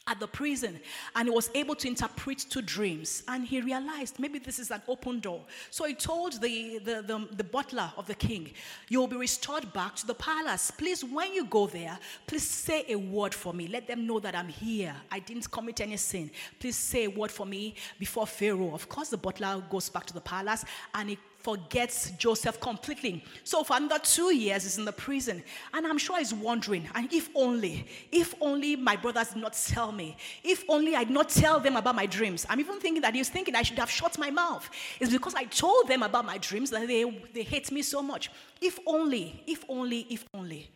at 0.07 0.19
the 0.19 0.27
prison 0.27 0.79
and 1.15 1.27
he 1.27 1.33
was 1.33 1.49
able 1.53 1.75
to 1.75 1.87
interpret 1.87 2.45
two 2.49 2.61
dreams. 2.61 3.23
And 3.27 3.45
he 3.45 3.61
realized 3.61 4.19
maybe 4.19 4.39
this 4.39 4.59
is 4.59 4.71
an 4.71 4.81
open 4.87 5.19
door. 5.19 5.41
So 5.69 5.85
he 5.85 5.93
told 5.93 6.41
the, 6.41 6.79
the, 6.79 7.01
the, 7.01 7.27
the, 7.35 7.43
butler 7.43 7.91
of 7.97 8.07
the 8.07 8.15
king 8.15 8.51
you 8.89 8.99
will 8.99 9.07
be 9.07 9.15
restored 9.15 9.71
back 9.73 9.95
to 9.95 10.07
the 10.07 10.13
palace. 10.13 10.71
Please 10.71 11.03
when 11.03 11.33
you 11.33 11.45
go 11.45 11.67
there 11.67 11.97
please 12.25 12.43
say 12.43 12.85
a 12.89 12.95
word 12.95 13.33
for 13.33 13.53
me. 13.53 13.67
Let 13.67 13.87
them 13.87 14.05
know 14.05 14.19
that 14.19 14.35
i'm 14.35 14.49
here. 14.49 14.95
I 15.11 15.19
didn't 15.19 15.49
commit 15.51 15.81
any 15.81 15.97
sin. 15.97 16.31
Please 16.59 16.75
say 16.75 17.05
a 17.05 17.09
word 17.09 17.31
for 17.31 17.45
me 17.45 17.75
before 17.99 18.27
pharaoh. 18.27 18.73
Of 18.73 18.89
course 18.89 19.09
the 19.09 19.17
butler 19.17 19.63
goes 19.69 19.89
back 19.89 20.05
to 20.07 20.13
the 20.13 20.21
palace 20.21 20.65
and 20.93 21.09
he 21.09 21.17
forgets 21.47 22.11
Joseph 22.17 22.59
completely. 22.59 23.23
So 23.45 23.63
for 23.63 23.77
another 23.77 23.99
two 24.03 24.35
years, 24.35 24.63
he's 24.63 24.77
in 24.77 24.83
the 24.83 24.91
prison. 24.91 25.41
And 25.73 25.87
I'm 25.87 25.97
sure 25.97 26.17
he's 26.17 26.33
wondering, 26.33 26.89
and 26.93 27.07
if 27.13 27.29
only, 27.33 27.87
if 28.11 28.35
only 28.41 28.75
my 28.75 28.97
brothers 28.97 29.29
did 29.29 29.41
not 29.41 29.53
tell 29.53 29.93
me, 29.93 30.17
if 30.43 30.65
only 30.67 30.93
I 30.93 31.05
did 31.05 31.13
not 31.13 31.29
tell 31.29 31.61
them 31.61 31.77
about 31.77 31.95
my 31.95 32.05
dreams. 32.05 32.45
I'm 32.49 32.59
even 32.59 32.81
thinking 32.81 33.01
that 33.01 33.15
he's 33.15 33.29
thinking 33.29 33.55
I 33.55 33.61
should 33.61 33.79
have 33.79 33.89
shut 33.89 34.19
my 34.19 34.29
mouth. 34.29 34.69
It's 34.99 35.09
because 35.09 35.35
I 35.35 35.45
told 35.45 35.87
them 35.87 36.03
about 36.03 36.25
my 36.25 36.37
dreams 36.37 36.69
that 36.71 36.85
they, 36.85 37.05
they 37.33 37.43
hate 37.43 37.71
me 37.71 37.81
so 37.81 38.01
much. 38.01 38.29
If 38.59 38.77
only, 38.85 39.41
if 39.47 39.63
only, 39.69 40.05
if 40.09 40.25
only. 40.33 40.69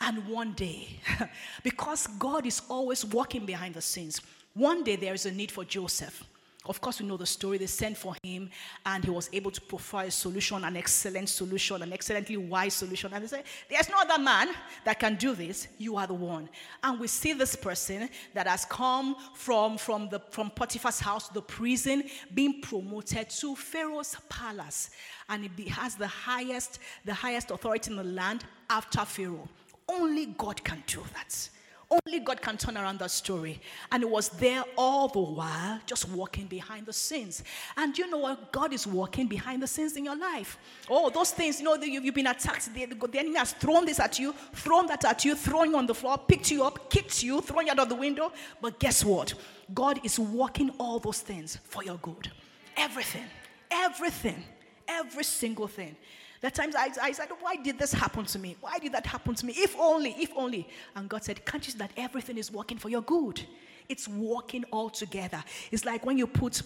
And 0.00 0.26
one 0.26 0.54
day, 0.54 0.88
because 1.62 2.08
God 2.18 2.46
is 2.46 2.62
always 2.68 3.04
working 3.04 3.46
behind 3.46 3.74
the 3.74 3.80
scenes, 3.80 4.20
one 4.54 4.82
day 4.82 4.96
there 4.96 5.14
is 5.14 5.24
a 5.24 5.30
need 5.30 5.52
for 5.52 5.64
Joseph. 5.64 6.24
Of 6.68 6.80
course, 6.80 7.00
we 7.00 7.06
know 7.06 7.16
the 7.16 7.26
story. 7.26 7.58
They 7.58 7.66
sent 7.66 7.96
for 7.96 8.14
him, 8.22 8.50
and 8.84 9.04
he 9.04 9.10
was 9.10 9.30
able 9.32 9.50
to 9.50 9.60
provide 9.60 10.08
a 10.08 10.10
solution, 10.10 10.64
an 10.64 10.76
excellent 10.76 11.28
solution, 11.28 11.82
an 11.82 11.92
excellently 11.92 12.36
wise 12.36 12.74
solution. 12.74 13.12
And 13.12 13.22
they 13.22 13.28
said, 13.28 13.44
There's 13.68 13.88
no 13.88 13.96
other 14.00 14.22
man 14.22 14.48
that 14.84 14.98
can 14.98 15.16
do 15.16 15.34
this. 15.34 15.68
You 15.78 15.96
are 15.96 16.06
the 16.06 16.14
one. 16.14 16.48
And 16.82 16.98
we 16.98 17.06
see 17.06 17.32
this 17.32 17.54
person 17.56 18.08
that 18.34 18.46
has 18.46 18.64
come 18.64 19.16
from, 19.34 19.78
from, 19.78 20.08
the, 20.08 20.20
from 20.30 20.50
Potiphar's 20.50 21.00
house 21.00 21.28
the 21.28 21.42
prison, 21.42 22.04
being 22.34 22.60
promoted 22.60 23.30
to 23.30 23.54
Pharaoh's 23.54 24.16
palace. 24.28 24.90
And 25.28 25.48
he 25.56 25.68
has 25.68 25.94
the 25.94 26.06
highest, 26.06 26.78
the 27.04 27.14
highest 27.14 27.50
authority 27.50 27.90
in 27.90 27.96
the 27.96 28.04
land 28.04 28.44
after 28.70 29.04
Pharaoh. 29.04 29.48
Only 29.88 30.26
God 30.26 30.62
can 30.64 30.82
do 30.86 31.02
that. 31.14 31.48
Only 31.88 32.18
God 32.18 32.42
can 32.42 32.56
turn 32.56 32.76
around 32.76 32.98
that 32.98 33.12
story. 33.12 33.60
And 33.92 34.02
it 34.02 34.10
was 34.10 34.28
there 34.30 34.64
all 34.76 35.06
the 35.06 35.20
while, 35.20 35.78
just 35.86 36.08
walking 36.08 36.46
behind 36.46 36.84
the 36.86 36.92
scenes. 36.92 37.44
And 37.76 37.96
you 37.96 38.10
know 38.10 38.18
what? 38.18 38.50
God 38.50 38.72
is 38.72 38.88
walking 38.88 39.28
behind 39.28 39.62
the 39.62 39.68
scenes 39.68 39.96
in 39.96 40.04
your 40.04 40.16
life. 40.16 40.58
Oh, 40.90 41.10
those 41.10 41.30
things, 41.30 41.60
you 41.60 41.64
know, 41.64 41.76
you've 41.76 42.14
been 42.14 42.26
attacked. 42.26 42.74
The, 42.74 42.86
the 42.86 43.18
enemy 43.18 43.36
has 43.36 43.52
thrown 43.52 43.84
this 43.84 44.00
at 44.00 44.18
you, 44.18 44.34
thrown 44.52 44.86
that 44.86 45.04
at 45.04 45.24
you, 45.24 45.36
thrown 45.36 45.70
you 45.70 45.76
on 45.76 45.86
the 45.86 45.94
floor, 45.94 46.18
picked 46.18 46.50
you 46.50 46.64
up, 46.64 46.90
kicked 46.90 47.22
you, 47.22 47.40
thrown 47.40 47.66
you 47.66 47.72
out 47.72 47.78
of 47.78 47.88
the 47.88 47.94
window. 47.94 48.32
But 48.60 48.80
guess 48.80 49.04
what? 49.04 49.34
God 49.72 50.00
is 50.04 50.18
working 50.18 50.70
all 50.78 50.98
those 50.98 51.20
things 51.20 51.58
for 51.64 51.84
your 51.84 51.98
good. 51.98 52.32
Everything. 52.76 53.24
Everything. 53.70 54.42
Every 54.88 55.24
single 55.24 55.68
thing. 55.68 55.94
There 56.40 56.50
times 56.50 56.74
I, 56.76 56.90
I 57.02 57.12
said, 57.12 57.28
Why 57.40 57.56
did 57.56 57.78
this 57.78 57.92
happen 57.92 58.24
to 58.26 58.38
me? 58.38 58.56
Why 58.60 58.78
did 58.78 58.92
that 58.92 59.06
happen 59.06 59.34
to 59.34 59.46
me? 59.46 59.54
If 59.56 59.76
only, 59.78 60.14
if 60.18 60.30
only. 60.36 60.68
And 60.94 61.08
God 61.08 61.24
said, 61.24 61.44
Can't 61.44 61.64
you 61.66 61.72
see 61.72 61.78
that 61.78 61.92
everything 61.96 62.38
is 62.38 62.52
working 62.52 62.78
for 62.78 62.88
your 62.88 63.02
good? 63.02 63.40
It's 63.88 64.08
working 64.08 64.64
all 64.70 64.90
together. 64.90 65.42
It's 65.70 65.84
like 65.84 66.04
when 66.04 66.18
you 66.18 66.26
put 66.26 66.62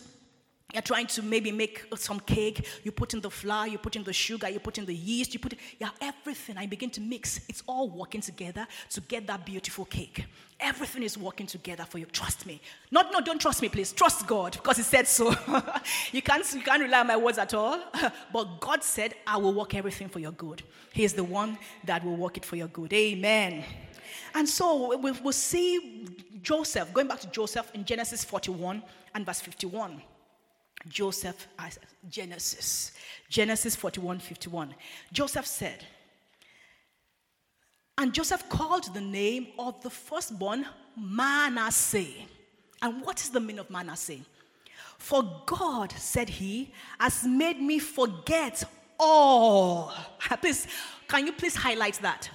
you're 0.72 0.82
trying 0.82 1.06
to 1.08 1.22
maybe 1.22 1.52
make 1.52 1.86
some 1.96 2.20
cake, 2.20 2.66
you 2.84 2.92
put 2.92 3.14
in 3.14 3.20
the 3.20 3.30
flour, 3.30 3.66
you 3.66 3.78
put 3.78 3.96
in 3.96 4.04
the 4.04 4.12
sugar, 4.12 4.48
you 4.48 4.60
put 4.60 4.78
in 4.78 4.86
the 4.86 4.94
yeast, 4.94 5.34
you 5.34 5.40
put 5.40 5.54
yeah, 5.78 5.90
everything, 6.00 6.56
I 6.56 6.66
begin 6.66 6.90
to 6.90 7.00
mix. 7.00 7.40
It's 7.48 7.62
all 7.66 7.88
working 7.88 8.20
together 8.20 8.66
to 8.90 9.00
get 9.02 9.26
that 9.26 9.44
beautiful 9.44 9.84
cake. 9.84 10.24
Everything 10.58 11.02
is 11.02 11.16
working 11.16 11.46
together 11.46 11.84
for 11.84 11.98
you. 11.98 12.06
Trust 12.06 12.46
me. 12.46 12.60
Not 12.90 13.12
no, 13.12 13.20
don't 13.20 13.40
trust 13.40 13.62
me, 13.62 13.68
please. 13.68 13.92
Trust 13.92 14.26
God 14.26 14.52
because 14.52 14.76
He 14.76 14.82
said 14.82 15.06
so. 15.06 15.30
you 16.12 16.20
can't 16.20 16.44
you 16.54 16.60
can't 16.60 16.82
rely 16.82 17.00
on 17.00 17.06
my 17.06 17.16
words 17.16 17.38
at 17.38 17.54
all. 17.54 17.80
but 18.32 18.60
God 18.60 18.84
said, 18.84 19.14
I 19.26 19.38
will 19.38 19.54
work 19.54 19.74
everything 19.74 20.08
for 20.08 20.18
your 20.18 20.32
good. 20.32 20.62
He 20.92 21.04
is 21.04 21.14
the 21.14 21.24
one 21.24 21.58
that 21.84 22.04
will 22.04 22.16
work 22.16 22.36
it 22.36 22.44
for 22.44 22.56
your 22.56 22.68
good. 22.68 22.92
Amen. 22.92 23.64
And 24.34 24.48
so 24.48 24.98
we'll 24.98 25.32
see 25.32 26.06
Joseph, 26.42 26.92
going 26.92 27.08
back 27.08 27.20
to 27.20 27.30
Joseph 27.30 27.70
in 27.74 27.84
Genesis 27.84 28.24
41 28.24 28.82
and 29.14 29.26
verse 29.26 29.40
51. 29.40 30.02
Joseph, 30.88 31.46
Genesis, 32.08 32.92
Genesis 33.28 33.76
41 33.76 34.18
51. 34.18 34.74
Joseph 35.12 35.46
said, 35.46 35.84
and 37.98 38.14
Joseph 38.14 38.48
called 38.48 38.94
the 38.94 39.00
name 39.00 39.48
of 39.58 39.82
the 39.82 39.90
firstborn 39.90 40.64
Manasseh. 40.96 42.06
And 42.80 43.04
what 43.04 43.20
is 43.20 43.28
the 43.28 43.40
meaning 43.40 43.58
of 43.58 43.68
Manasseh? 43.68 44.20
For 44.96 45.42
God, 45.44 45.92
said 45.92 46.30
he, 46.30 46.72
has 46.98 47.26
made 47.26 47.60
me 47.60 47.78
forget 47.78 48.64
all. 48.98 49.92
Please, 50.40 50.66
can 51.08 51.26
you 51.26 51.32
please 51.32 51.54
highlight 51.54 52.00
that? 52.02 52.30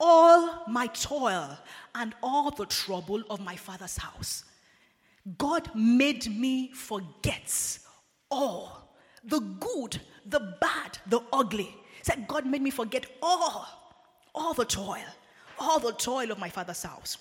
All 0.00 0.64
my 0.68 0.86
toil 0.86 1.56
and 1.94 2.14
all 2.22 2.50
the 2.50 2.66
trouble 2.66 3.22
of 3.28 3.40
my 3.40 3.56
father's 3.56 3.96
house. 3.96 4.44
God 5.38 5.70
made 5.74 6.26
me 6.38 6.70
forget 6.72 7.78
all 8.30 8.94
the 9.24 9.40
good, 9.40 10.00
the 10.26 10.56
bad, 10.60 10.98
the 11.06 11.20
ugly. 11.32 11.74
Said, 12.02 12.28
God 12.28 12.46
made 12.46 12.60
me 12.60 12.70
forget 12.70 13.06
all, 13.22 13.66
all 14.34 14.52
the 14.52 14.66
toil, 14.66 15.06
all 15.58 15.80
the 15.80 15.92
toil 15.92 16.30
of 16.30 16.38
my 16.38 16.50
father's 16.50 16.82
house. 16.82 17.16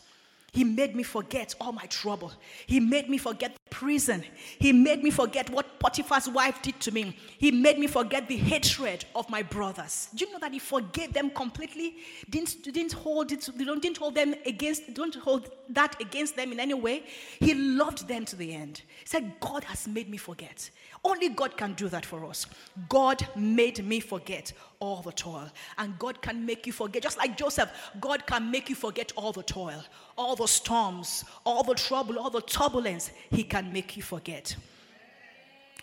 He 0.51 0.63
made 0.63 0.95
me 0.95 1.03
forget 1.03 1.55
all 1.61 1.71
my 1.71 1.85
trouble. 1.85 2.31
He 2.67 2.79
made 2.79 3.09
me 3.09 3.17
forget 3.17 3.55
prison. 3.73 4.23
He 4.59 4.71
made 4.71 5.03
me 5.03 5.09
forget 5.09 5.49
what 5.49 5.79
Potiphar's 5.79 6.29
wife 6.29 6.61
did 6.61 6.79
to 6.81 6.91
me. 6.91 7.17
He 7.39 7.49
made 7.49 7.79
me 7.79 7.87
forget 7.87 8.27
the 8.27 8.37
hatred 8.37 9.03
of 9.15 9.27
my 9.31 9.41
brothers. 9.41 10.09
Do 10.13 10.25
you 10.25 10.31
know 10.31 10.37
that 10.39 10.53
he 10.53 10.59
forgave 10.59 11.11
them 11.11 11.31
completely? 11.31 11.95
Didn't, 12.29 12.61
didn't 12.63 12.93
hold 12.93 13.31
it, 13.31 13.49
didn't 13.57 13.97
hold 13.97 14.13
them 14.13 14.35
against, 14.45 14.93
don't 14.93 15.15
hold 15.15 15.49
that 15.69 15.99
against 15.99 16.35
them 16.35 16.51
in 16.51 16.59
any 16.59 16.75
way. 16.75 17.03
He 17.39 17.55
loved 17.55 18.07
them 18.07 18.25
to 18.25 18.35
the 18.35 18.53
end. 18.53 18.83
He 18.99 19.07
said, 19.07 19.39
God 19.39 19.63
has 19.63 19.87
made 19.87 20.07
me 20.07 20.17
forget. 20.17 20.69
Only 21.03 21.29
God 21.29 21.57
can 21.57 21.73
do 21.73 21.89
that 21.89 22.05
for 22.05 22.23
us. 22.25 22.45
God 22.87 23.27
made 23.35 23.83
me 23.83 23.99
forget 23.99 24.53
all 24.79 25.01
the 25.01 25.11
toil. 25.11 25.49
And 25.77 25.97
God 25.97 26.21
can 26.21 26.45
make 26.45 26.67
you 26.67 26.73
forget, 26.73 27.03
just 27.03 27.17
like 27.17 27.37
Joseph, 27.37 27.69
God 27.99 28.25
can 28.25 28.51
make 28.51 28.69
you 28.69 28.75
forget 28.75 29.11
all 29.15 29.31
the 29.31 29.43
toil, 29.43 29.81
all 30.17 30.35
the 30.35 30.47
storms, 30.47 31.23
all 31.45 31.63
the 31.63 31.73
trouble, 31.73 32.19
all 32.19 32.29
the 32.29 32.41
turbulence. 32.41 33.11
He 33.29 33.43
can 33.43 33.62
make 33.71 33.95
you 33.95 34.03
forget. 34.03 34.55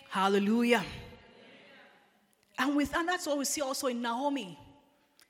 Hallelujah. 0.09 0.83
And 2.59 2.75
with 2.75 2.95
and 2.95 3.07
that's 3.07 3.25
what 3.25 3.37
we 3.37 3.45
see 3.45 3.61
also 3.61 3.87
in 3.87 4.01
Naomi. 4.01 4.59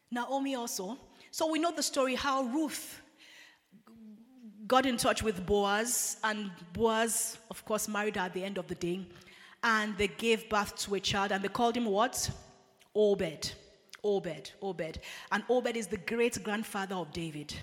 Naomi 0.09 0.55
also. 0.55 0.97
So 1.29 1.49
we 1.49 1.59
know 1.59 1.71
the 1.71 1.83
story 1.83 2.15
how 2.15 2.43
Ruth 2.43 3.01
got 4.67 4.85
in 4.85 4.97
touch 4.97 5.21
with 5.21 5.45
Boaz, 5.45 6.17
and 6.23 6.49
Boaz, 6.73 7.37
of 7.49 7.63
course, 7.65 7.87
married 7.87 8.15
her 8.15 8.21
at 8.23 8.33
the 8.33 8.43
end 8.43 8.57
of 8.57 8.67
the 8.67 8.75
day. 8.75 9.05
And 9.63 9.97
they 9.97 10.07
gave 10.07 10.49
birth 10.49 10.77
to 10.83 10.95
a 10.95 10.99
child, 10.99 11.31
and 11.31 11.43
they 11.43 11.49
called 11.49 11.75
him 11.75 11.85
what? 11.85 12.29
Obed. 12.95 13.53
Obed. 14.03 14.51
Obed. 14.61 14.99
And 15.31 15.43
Obed 15.49 15.75
is 15.75 15.87
the 15.87 15.97
great 15.97 16.41
grandfather 16.43 16.95
of 16.95 17.11
David. 17.11 17.53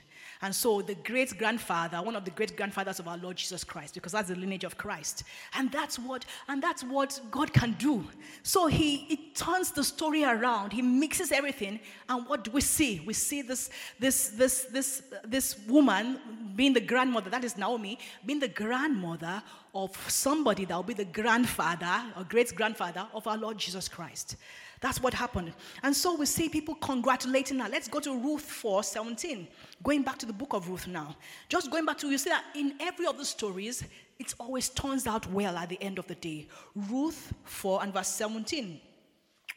And 0.42 0.54
so 0.54 0.82
the 0.82 0.94
great 0.94 1.36
grandfather, 1.36 2.00
one 2.02 2.14
of 2.14 2.24
the 2.24 2.30
great 2.30 2.56
grandfathers 2.56 2.98
of 3.00 3.08
our 3.08 3.18
Lord 3.18 3.36
Jesus 3.36 3.64
Christ, 3.64 3.94
because 3.94 4.12
that's 4.12 4.28
the 4.28 4.36
lineage 4.36 4.64
of 4.64 4.76
Christ. 4.76 5.24
And 5.54 5.70
that's 5.72 5.98
what, 5.98 6.24
and 6.48 6.62
that's 6.62 6.84
what 6.84 7.20
God 7.30 7.52
can 7.52 7.72
do. 7.78 8.04
So 8.42 8.66
he, 8.66 8.96
he 8.98 9.32
turns 9.34 9.72
the 9.72 9.82
story 9.82 10.24
around. 10.24 10.72
He 10.72 10.82
mixes 10.82 11.32
everything. 11.32 11.80
And 12.08 12.26
what 12.26 12.44
do 12.44 12.50
we 12.50 12.60
see? 12.60 13.02
We 13.04 13.14
see 13.14 13.42
this, 13.42 13.70
this, 13.98 14.28
this, 14.28 14.64
this, 14.70 15.02
this 15.24 15.58
woman 15.66 16.20
being 16.54 16.72
the 16.72 16.80
grandmother, 16.80 17.30
that 17.30 17.44
is 17.44 17.56
Naomi, 17.56 17.98
being 18.24 18.40
the 18.40 18.48
grandmother 18.48 19.42
of 19.74 19.96
somebody 20.10 20.64
that 20.64 20.74
will 20.74 20.82
be 20.82 20.94
the 20.94 21.04
grandfather 21.04 22.04
or 22.16 22.24
great 22.24 22.54
grandfather 22.54 23.06
of 23.14 23.26
our 23.26 23.36
Lord 23.36 23.58
Jesus 23.58 23.88
Christ. 23.88 24.36
That's 24.80 25.02
what 25.02 25.12
happened. 25.12 25.52
And 25.82 25.94
so 25.94 26.14
we 26.16 26.26
see 26.26 26.48
people 26.48 26.74
congratulating 26.76 27.58
her. 27.58 27.68
Let's 27.68 27.88
go 27.88 28.00
to 28.00 28.16
Ruth 28.16 28.42
4 28.42 28.82
17. 28.82 29.48
Going 29.82 30.02
back 30.02 30.18
to 30.18 30.26
the 30.26 30.32
book 30.32 30.52
of 30.52 30.68
Ruth 30.68 30.86
now. 30.86 31.16
Just 31.48 31.70
going 31.70 31.84
back 31.84 31.98
to, 31.98 32.08
you 32.08 32.18
see 32.18 32.30
that 32.30 32.44
in 32.54 32.74
every 32.80 33.06
of 33.06 33.18
the 33.18 33.24
stories, 33.24 33.84
it 34.18 34.34
always 34.38 34.68
turns 34.68 35.06
out 35.06 35.30
well 35.32 35.56
at 35.56 35.68
the 35.68 35.82
end 35.82 35.98
of 35.98 36.06
the 36.06 36.14
day. 36.14 36.46
Ruth 36.74 37.32
4 37.44 37.82
and 37.82 37.92
verse 37.92 38.08
17. 38.08 38.80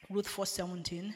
Ruth 0.10 0.28
4 0.28 0.46
17. 0.46 1.16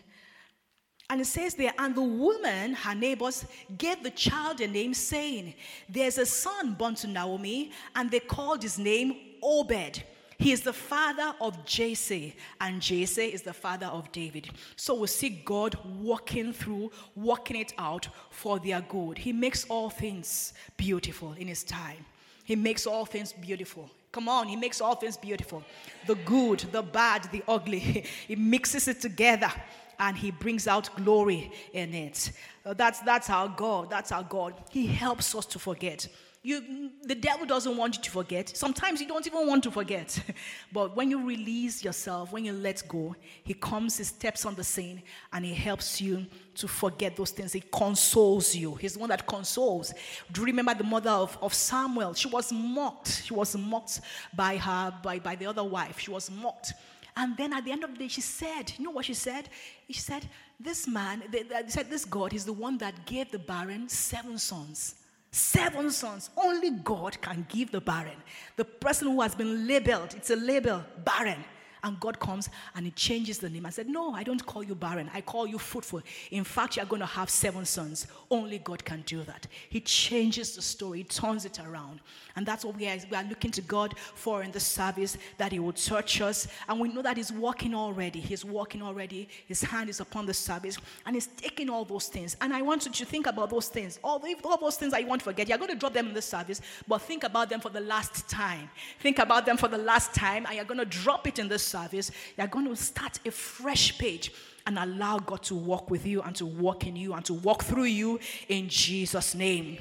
And 1.09 1.21
it 1.21 1.25
says 1.25 1.53
there, 1.53 1.73
and 1.77 1.93
the 1.93 2.01
woman, 2.01 2.73
her 2.73 2.95
neighbors, 2.95 3.45
gave 3.77 4.01
the 4.01 4.09
child 4.09 4.59
a 4.61 4.67
name, 4.67 4.93
saying, 4.93 5.53
There's 5.87 6.17
a 6.17 6.25
son 6.25 6.73
born 6.73 6.95
to 6.95 7.07
Naomi, 7.07 7.71
and 7.95 8.09
they 8.09 8.19
called 8.19 8.63
his 8.63 8.79
name 8.79 9.15
Obed. 9.43 10.03
He 10.37 10.51
is 10.51 10.61
the 10.61 10.73
father 10.73 11.33
of 11.39 11.63
Jesse, 11.63 12.35
and 12.59 12.81
Jesse 12.81 13.21
is 13.25 13.43
the 13.43 13.53
father 13.53 13.85
of 13.85 14.11
David. 14.11 14.49
So 14.75 14.95
we 14.95 15.07
see 15.07 15.29
God 15.29 15.77
walking 16.01 16.51
through, 16.51 16.91
working 17.15 17.57
it 17.57 17.73
out 17.77 18.07
for 18.31 18.59
their 18.59 18.81
good. 18.81 19.19
He 19.19 19.31
makes 19.31 19.65
all 19.69 19.89
things 19.89 20.53
beautiful 20.75 21.33
in 21.33 21.47
His 21.47 21.63
time. 21.63 22.03
He 22.43 22.55
makes 22.55 22.85
all 22.85 23.05
things 23.05 23.31
beautiful. 23.31 23.89
Come 24.11 24.27
on, 24.27 24.47
He 24.47 24.55
makes 24.55 24.81
all 24.81 24.95
things 24.95 25.17
beautiful. 25.17 25.63
The 26.07 26.15
good, 26.15 26.59
the 26.71 26.81
bad, 26.81 27.29
the 27.31 27.43
ugly. 27.47 27.79
he 28.27 28.35
mixes 28.35 28.87
it 28.87 28.99
together 28.99 29.51
and 29.99 30.17
He 30.17 30.31
brings 30.31 30.67
out 30.67 30.89
glory 30.95 31.51
in 31.73 31.93
it. 31.93 32.31
Uh, 32.65 32.73
that's, 32.73 32.99
that's 33.01 33.29
our 33.29 33.47
God. 33.49 33.89
That's 33.89 34.11
our 34.11 34.23
God. 34.23 34.53
He 34.71 34.87
helps 34.87 35.35
us 35.35 35.45
to 35.47 35.59
forget. 35.59 36.07
You, 36.45 36.91
the 37.01 37.15
devil 37.15 37.47
doesn't 37.47 37.75
want 37.75 37.97
you 37.97 38.03
to 38.03 38.11
forget. 38.11 38.55
Sometimes 38.55 39.01
you 39.01 39.07
don't 39.07 39.25
even 39.25 39.47
want 39.47 39.63
to 39.63 39.71
forget. 39.71 40.19
but 40.71 40.95
when 40.95 41.09
you 41.09 41.25
release 41.25 41.83
yourself, 41.83 42.31
when 42.31 42.45
you 42.45 42.53
let 42.53 42.83
go, 42.87 43.15
he 43.43 43.55
comes, 43.55 43.97
he 43.97 44.03
steps 44.03 44.45
on 44.45 44.53
the 44.53 44.63
scene, 44.63 45.01
and 45.33 45.43
he 45.43 45.55
helps 45.55 45.99
you 45.99 46.23
to 46.53 46.67
forget 46.67 47.15
those 47.15 47.31
things. 47.31 47.51
He 47.51 47.61
consoles 47.61 48.53
you. 48.53 48.75
He's 48.75 48.93
the 48.93 48.99
one 48.99 49.09
that 49.09 49.25
consoles. 49.25 49.91
Do 50.31 50.41
you 50.41 50.45
remember 50.45 50.75
the 50.75 50.83
mother 50.83 51.09
of, 51.09 51.35
of 51.41 51.51
Samuel? 51.51 52.13
She 52.13 52.27
was 52.27 52.51
mocked. 52.51 53.23
She 53.25 53.33
was 53.33 53.57
mocked 53.57 54.01
by 54.35 54.57
her, 54.57 54.93
by, 55.01 55.17
by 55.17 55.33
the 55.33 55.47
other 55.47 55.63
wife. 55.63 55.97
She 55.97 56.11
was 56.11 56.29
mocked. 56.29 56.73
And 57.17 57.37
then 57.37 57.53
at 57.53 57.63
the 57.63 57.71
end 57.71 57.83
of 57.83 57.93
the 57.93 57.99
day, 57.99 58.07
she 58.07 58.21
said, 58.21 58.73
you 58.77 58.83
know 58.83 58.91
what 58.91 59.05
she 59.05 59.13
said? 59.13 59.49
She 59.89 59.99
said, 59.99 60.27
This 60.59 60.87
man, 60.87 61.23
they, 61.31 61.43
they 61.43 61.63
said, 61.67 61.89
this 61.89 62.03
God 62.03 62.33
is 62.33 62.45
the 62.45 62.53
one 62.53 62.77
that 62.79 63.05
gave 63.05 63.31
the 63.31 63.39
barren 63.39 63.87
seven 63.87 64.37
sons. 64.37 64.95
Seven 65.31 65.91
sons. 65.91 66.29
Only 66.37 66.71
God 66.71 67.19
can 67.21 67.45
give 67.49 67.71
the 67.71 67.81
barren. 67.81 68.17
The 68.55 68.65
person 68.65 69.09
who 69.09 69.21
has 69.21 69.35
been 69.35 69.67
labeled, 69.67 70.13
it's 70.15 70.29
a 70.29 70.35
label, 70.35 70.83
barren. 71.03 71.43
And 71.85 71.99
God 71.99 72.19
comes 72.19 72.49
and 72.75 72.85
He 72.85 72.91
changes 72.91 73.37
the 73.37 73.47
name 73.47 73.63
and 73.63 73.73
said, 73.73 73.87
No, 73.87 74.11
I 74.11 74.23
don't 74.23 74.43
call 74.43 74.63
you 74.63 74.73
barren. 74.73 75.09
I 75.13 75.21
call 75.21 75.45
you 75.45 75.59
fruitful. 75.59 76.01
In 76.31 76.43
fact, 76.43 76.77
you're 76.77 76.85
going 76.85 77.01
to 77.01 77.05
have 77.05 77.29
seven 77.29 77.63
sons. 77.63 78.07
Only 78.31 78.57
God 78.57 78.83
can 78.83 79.03
do 79.05 79.21
that. 79.23 79.45
He 79.69 79.79
changes 79.81 80.55
the 80.55 80.63
story, 80.63 80.99
He 80.99 81.03
turns 81.03 81.45
it 81.45 81.59
around. 81.59 81.99
And 82.35 82.45
that's 82.45 82.65
what 82.65 82.75
we 82.75 82.87
are, 82.87 82.97
we 83.09 83.15
are 83.15 83.23
looking 83.23 83.51
to 83.51 83.61
God 83.61 83.97
for 84.15 84.41
in 84.41 84.51
the 84.51 84.59
service, 84.59 85.17
that 85.37 85.51
He 85.51 85.59
will 85.59 85.73
touch 85.73 86.21
us. 86.21 86.47
And 86.67 86.79
we 86.79 86.89
know 86.89 87.03
that 87.03 87.17
He's 87.17 87.31
working 87.31 87.75
already. 87.75 88.19
He's 88.19 88.43
working 88.43 88.81
already. 88.81 89.29
His 89.45 89.61
hand 89.61 89.89
is 89.89 89.99
upon 89.99 90.25
the 90.25 90.33
service 90.33 90.77
and 91.05 91.15
He's 91.15 91.27
taking 91.27 91.69
all 91.69 91.85
those 91.85 92.07
things. 92.07 92.35
And 92.41 92.51
I 92.51 92.63
want 92.63 92.85
you 92.87 92.91
to 92.91 93.05
think 93.05 93.27
about 93.27 93.51
those 93.51 93.67
things. 93.67 93.99
All, 94.03 94.21
all 94.43 94.57
those 94.57 94.77
things 94.77 94.93
you 94.97 95.05
want 95.05 95.21
to 95.21 95.25
forget, 95.25 95.47
you're 95.47 95.59
going 95.59 95.69
to 95.69 95.77
drop 95.77 95.93
them 95.93 96.07
in 96.07 96.15
the 96.15 96.21
service, 96.21 96.61
but 96.87 96.99
think 97.03 97.23
about 97.23 97.47
them 97.47 97.59
for 97.59 97.69
the 97.69 97.81
last 97.81 98.27
time. 98.27 98.69
Think 98.99 99.19
about 99.19 99.45
them 99.45 99.55
for 99.55 99.67
the 99.67 99.77
last 99.77 100.15
time, 100.15 100.47
and 100.47 100.55
you're 100.55 100.65
going 100.65 100.79
to 100.79 100.85
drop 100.85 101.27
it 101.27 101.37
in 101.37 101.47
the 101.47 101.59
service, 101.75 102.11
you're 102.37 102.47
going 102.47 102.67
to 102.67 102.75
start 102.75 103.19
a 103.25 103.31
fresh 103.31 103.97
page 103.97 104.31
and 104.65 104.79
allow 104.79 105.19
God 105.19 105.43
to 105.43 105.55
walk 105.55 105.91
with 105.91 106.05
you 106.05 106.21
and 106.21 106.35
to 106.35 106.45
walk 106.45 106.87
in 106.87 106.95
you 106.95 107.13
and 107.13 107.23
to 107.25 107.33
walk 107.33 107.63
through 107.63 107.91
you 108.01 108.19
in 108.47 108.69
Jesus' 108.69 109.35
name. 109.35 109.77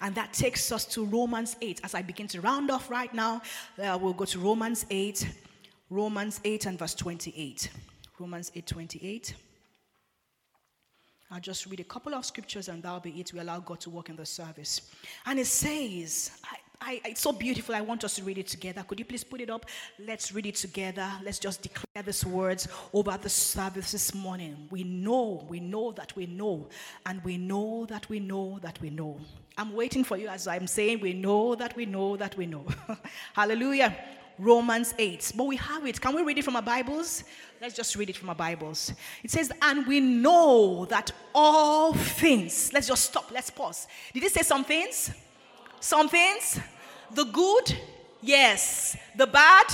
And 0.00 0.14
that 0.14 0.32
takes 0.32 0.70
us 0.72 0.84
to 0.94 1.04
Romans 1.04 1.56
8. 1.60 1.80
As 1.84 1.94
I 1.94 2.02
begin 2.02 2.28
to 2.28 2.40
round 2.40 2.70
off 2.70 2.90
right 2.90 3.12
now, 3.12 3.42
uh, 3.82 3.98
we'll 4.00 4.12
go 4.12 4.24
to 4.24 4.38
Romans 4.38 4.86
8, 4.90 5.28
Romans 5.90 6.40
8 6.44 6.66
and 6.66 6.78
verse 6.78 6.94
28. 6.94 7.70
Romans 8.18 8.50
8 8.54 8.66
28. 8.66 9.34
I'll 11.30 11.40
just 11.40 11.66
read 11.66 11.80
a 11.80 11.84
couple 11.84 12.14
of 12.14 12.24
scriptures 12.24 12.68
and 12.68 12.82
that'll 12.82 13.00
be 13.00 13.10
it. 13.20 13.32
We 13.32 13.40
allow 13.40 13.60
God 13.60 13.80
to 13.80 13.90
work 13.90 14.08
in 14.08 14.16
the 14.16 14.26
service. 14.26 14.90
And 15.26 15.38
it 15.38 15.46
says, 15.46 16.30
I, 16.80 17.00
it's 17.04 17.20
so 17.20 17.32
beautiful. 17.32 17.74
I 17.74 17.80
want 17.80 18.04
us 18.04 18.14
to 18.16 18.22
read 18.22 18.38
it 18.38 18.46
together. 18.46 18.84
Could 18.86 19.00
you 19.00 19.04
please 19.04 19.24
put 19.24 19.40
it 19.40 19.50
up? 19.50 19.66
Let's 19.98 20.32
read 20.32 20.46
it 20.46 20.54
together. 20.54 21.10
Let's 21.24 21.38
just 21.38 21.62
declare 21.62 22.04
these 22.04 22.24
words 22.24 22.68
over 22.92 23.18
the 23.20 23.28
service 23.28 23.92
this 23.92 24.14
morning. 24.14 24.68
We 24.70 24.84
know, 24.84 25.44
we 25.48 25.58
know 25.58 25.90
that 25.92 26.14
we 26.14 26.26
know, 26.26 26.68
and 27.04 27.22
we 27.24 27.36
know 27.36 27.84
that 27.86 28.08
we 28.08 28.20
know 28.20 28.60
that 28.62 28.80
we 28.80 28.90
know. 28.90 29.18
I'm 29.56 29.72
waiting 29.72 30.04
for 30.04 30.16
you 30.16 30.28
as 30.28 30.46
I'm 30.46 30.68
saying, 30.68 31.00
we 31.00 31.14
know 31.14 31.56
that 31.56 31.74
we 31.74 31.84
know 31.84 32.16
that 32.16 32.36
we 32.36 32.46
know. 32.46 32.64
Hallelujah. 33.34 33.96
Romans 34.38 34.94
8. 34.96 35.32
But 35.34 35.48
we 35.48 35.56
have 35.56 35.84
it. 35.84 36.00
Can 36.00 36.14
we 36.14 36.22
read 36.22 36.38
it 36.38 36.44
from 36.44 36.54
our 36.54 36.62
Bibles? 36.62 37.24
Let's 37.60 37.74
just 37.74 37.96
read 37.96 38.08
it 38.08 38.16
from 38.16 38.28
our 38.28 38.36
Bibles. 38.36 38.92
It 39.24 39.32
says, 39.32 39.50
And 39.60 39.84
we 39.84 39.98
know 39.98 40.84
that 40.84 41.10
all 41.34 41.92
things, 41.92 42.72
let's 42.72 42.86
just 42.86 43.06
stop, 43.06 43.32
let's 43.32 43.50
pause. 43.50 43.88
Did 44.14 44.22
it 44.22 44.32
say 44.32 44.42
some 44.42 44.64
things? 44.64 45.10
Some 45.80 46.08
things? 46.08 46.60
The 47.12 47.24
good? 47.24 47.76
Yes. 48.20 48.96
The 49.16 49.26
bad? 49.26 49.66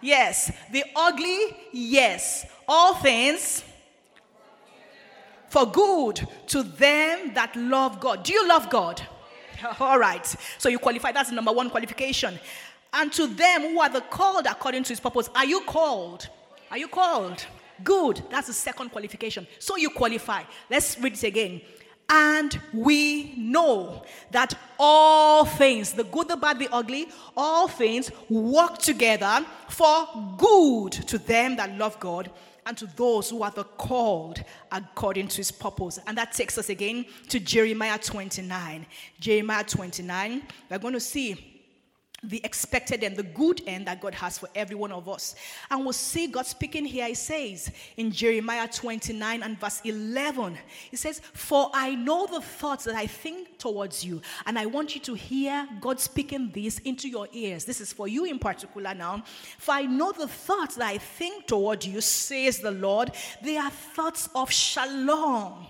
Yes. 0.00 0.52
The 0.70 0.84
ugly? 0.94 1.56
Yes. 1.72 2.46
All 2.68 2.94
things 2.94 3.64
for 5.52 5.70
good 5.70 6.26
to 6.46 6.62
them 6.62 7.34
that 7.34 7.54
love 7.54 8.00
God. 8.00 8.24
Do 8.24 8.32
you 8.32 8.48
love 8.48 8.70
God? 8.70 9.06
All 9.80 9.98
right. 9.98 10.24
So 10.56 10.70
you 10.70 10.78
qualify. 10.78 11.12
That's 11.12 11.30
number 11.30 11.52
one 11.52 11.68
qualification. 11.68 12.38
And 12.94 13.12
to 13.12 13.26
them 13.26 13.62
who 13.62 13.80
are 13.80 13.90
the 13.90 14.00
called 14.00 14.46
according 14.46 14.84
to 14.84 14.88
his 14.90 15.00
purpose. 15.00 15.28
Are 15.34 15.44
you 15.44 15.60
called? 15.62 16.28
Are 16.70 16.78
you 16.78 16.88
called? 16.88 17.44
Good. 17.84 18.22
That's 18.30 18.46
the 18.46 18.52
second 18.54 18.90
qualification. 18.90 19.46
So 19.58 19.76
you 19.76 19.90
qualify. 19.90 20.44
Let's 20.70 20.98
read 20.98 21.14
it 21.14 21.22
again. 21.22 21.60
And 22.08 22.60
we 22.74 23.34
know 23.36 24.02
that 24.32 24.54
all 24.78 25.44
things, 25.44 25.92
the 25.92 26.04
good, 26.04 26.28
the 26.28 26.36
bad, 26.36 26.58
the 26.58 26.68
ugly, 26.70 27.08
all 27.36 27.68
things 27.68 28.10
work 28.28 28.78
together 28.78 29.44
for 29.68 30.08
good 30.36 30.92
to 30.92 31.18
them 31.18 31.56
that 31.56 31.76
love 31.78 31.98
God 32.00 32.30
and 32.66 32.76
to 32.76 32.86
those 32.96 33.30
who 33.30 33.42
are 33.42 33.50
the 33.50 33.64
called 33.64 34.42
according 34.70 35.28
to 35.28 35.38
his 35.38 35.50
purpose. 35.50 35.98
And 36.06 36.16
that 36.18 36.32
takes 36.32 36.58
us 36.58 36.68
again 36.68 37.06
to 37.28 37.40
Jeremiah 37.40 37.98
29. 37.98 38.86
Jeremiah 39.18 39.64
29, 39.64 40.42
we're 40.70 40.78
going 40.78 40.94
to 40.94 41.00
see 41.00 41.51
the 42.22 42.40
expected 42.44 43.02
and 43.02 43.16
the 43.16 43.22
good 43.22 43.62
end 43.66 43.86
that 43.86 44.00
God 44.00 44.14
has 44.14 44.38
for 44.38 44.48
every 44.54 44.76
one 44.76 44.92
of 44.92 45.08
us. 45.08 45.34
And 45.70 45.82
we'll 45.82 45.92
see 45.92 46.28
God 46.28 46.46
speaking 46.46 46.84
here. 46.84 47.08
He 47.08 47.14
says 47.14 47.70
in 47.96 48.12
Jeremiah 48.12 48.68
29 48.68 49.42
and 49.42 49.58
verse 49.58 49.80
11, 49.84 50.56
He 50.90 50.96
says, 50.96 51.20
For 51.32 51.70
I 51.74 51.94
know 51.96 52.26
the 52.26 52.40
thoughts 52.40 52.84
that 52.84 52.94
I 52.94 53.06
think 53.06 53.58
towards 53.58 54.04
you. 54.04 54.20
And 54.46 54.58
I 54.58 54.66
want 54.66 54.94
you 54.94 55.00
to 55.02 55.14
hear 55.14 55.66
God 55.80 55.98
speaking 55.98 56.50
this 56.54 56.78
into 56.80 57.08
your 57.08 57.26
ears. 57.32 57.64
This 57.64 57.80
is 57.80 57.92
for 57.92 58.06
you 58.06 58.24
in 58.24 58.38
particular 58.38 58.94
now. 58.94 59.24
For 59.58 59.72
I 59.72 59.82
know 59.82 60.12
the 60.12 60.28
thoughts 60.28 60.76
that 60.76 60.88
I 60.88 60.98
think 60.98 61.46
toward 61.46 61.84
you, 61.84 62.00
says 62.00 62.58
the 62.58 62.70
Lord. 62.70 63.10
They 63.42 63.56
are 63.56 63.70
thoughts 63.70 64.28
of 64.34 64.50
shalom 64.50 65.66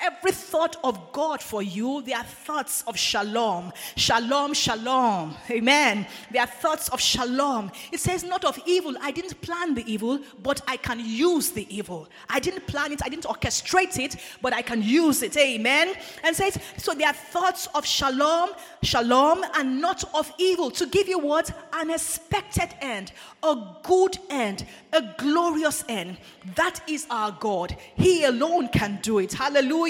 Every 0.00 0.32
thought 0.32 0.76
of 0.82 1.12
God 1.12 1.40
for 1.40 1.62
you, 1.62 2.02
they 2.02 2.12
are 2.12 2.24
thoughts 2.24 2.82
of 2.86 2.96
shalom. 2.96 3.72
Shalom, 3.96 4.52
shalom. 4.52 5.36
Amen. 5.48 6.06
They 6.32 6.38
are 6.40 6.46
thoughts 6.46 6.88
of 6.88 7.00
shalom. 7.00 7.70
It 7.92 8.00
says, 8.00 8.24
not 8.24 8.44
of 8.44 8.58
evil. 8.66 8.96
I 9.00 9.12
didn't 9.12 9.40
plan 9.40 9.74
the 9.74 9.84
evil, 9.90 10.18
but 10.42 10.60
I 10.66 10.76
can 10.78 10.98
use 11.00 11.50
the 11.50 11.66
evil. 11.74 12.08
I 12.28 12.40
didn't 12.40 12.66
plan 12.66 12.90
it, 12.92 13.02
I 13.04 13.08
didn't 13.08 13.24
orchestrate 13.24 13.98
it, 13.98 14.16
but 14.42 14.52
I 14.52 14.62
can 14.62 14.82
use 14.82 15.22
it. 15.22 15.36
Amen. 15.36 15.94
And 16.24 16.34
says, 16.34 16.58
so 16.76 16.92
they 16.92 17.04
are 17.04 17.12
thoughts 17.12 17.68
of 17.74 17.86
shalom, 17.86 18.50
shalom, 18.82 19.44
and 19.54 19.80
not 19.80 20.02
of 20.12 20.32
evil. 20.38 20.70
To 20.72 20.86
give 20.86 21.06
you 21.06 21.20
what? 21.20 21.50
An 21.72 21.90
expected 21.90 22.74
end, 22.80 23.12
a 23.42 23.56
good 23.84 24.18
end, 24.28 24.66
a 24.92 25.02
glorious 25.18 25.84
end. 25.88 26.18
That 26.56 26.80
is 26.88 27.06
our 27.10 27.30
God. 27.30 27.76
He 27.96 28.24
alone 28.24 28.68
can 28.68 28.98
do 29.00 29.18
it. 29.18 29.32
Hallelujah. 29.32 29.83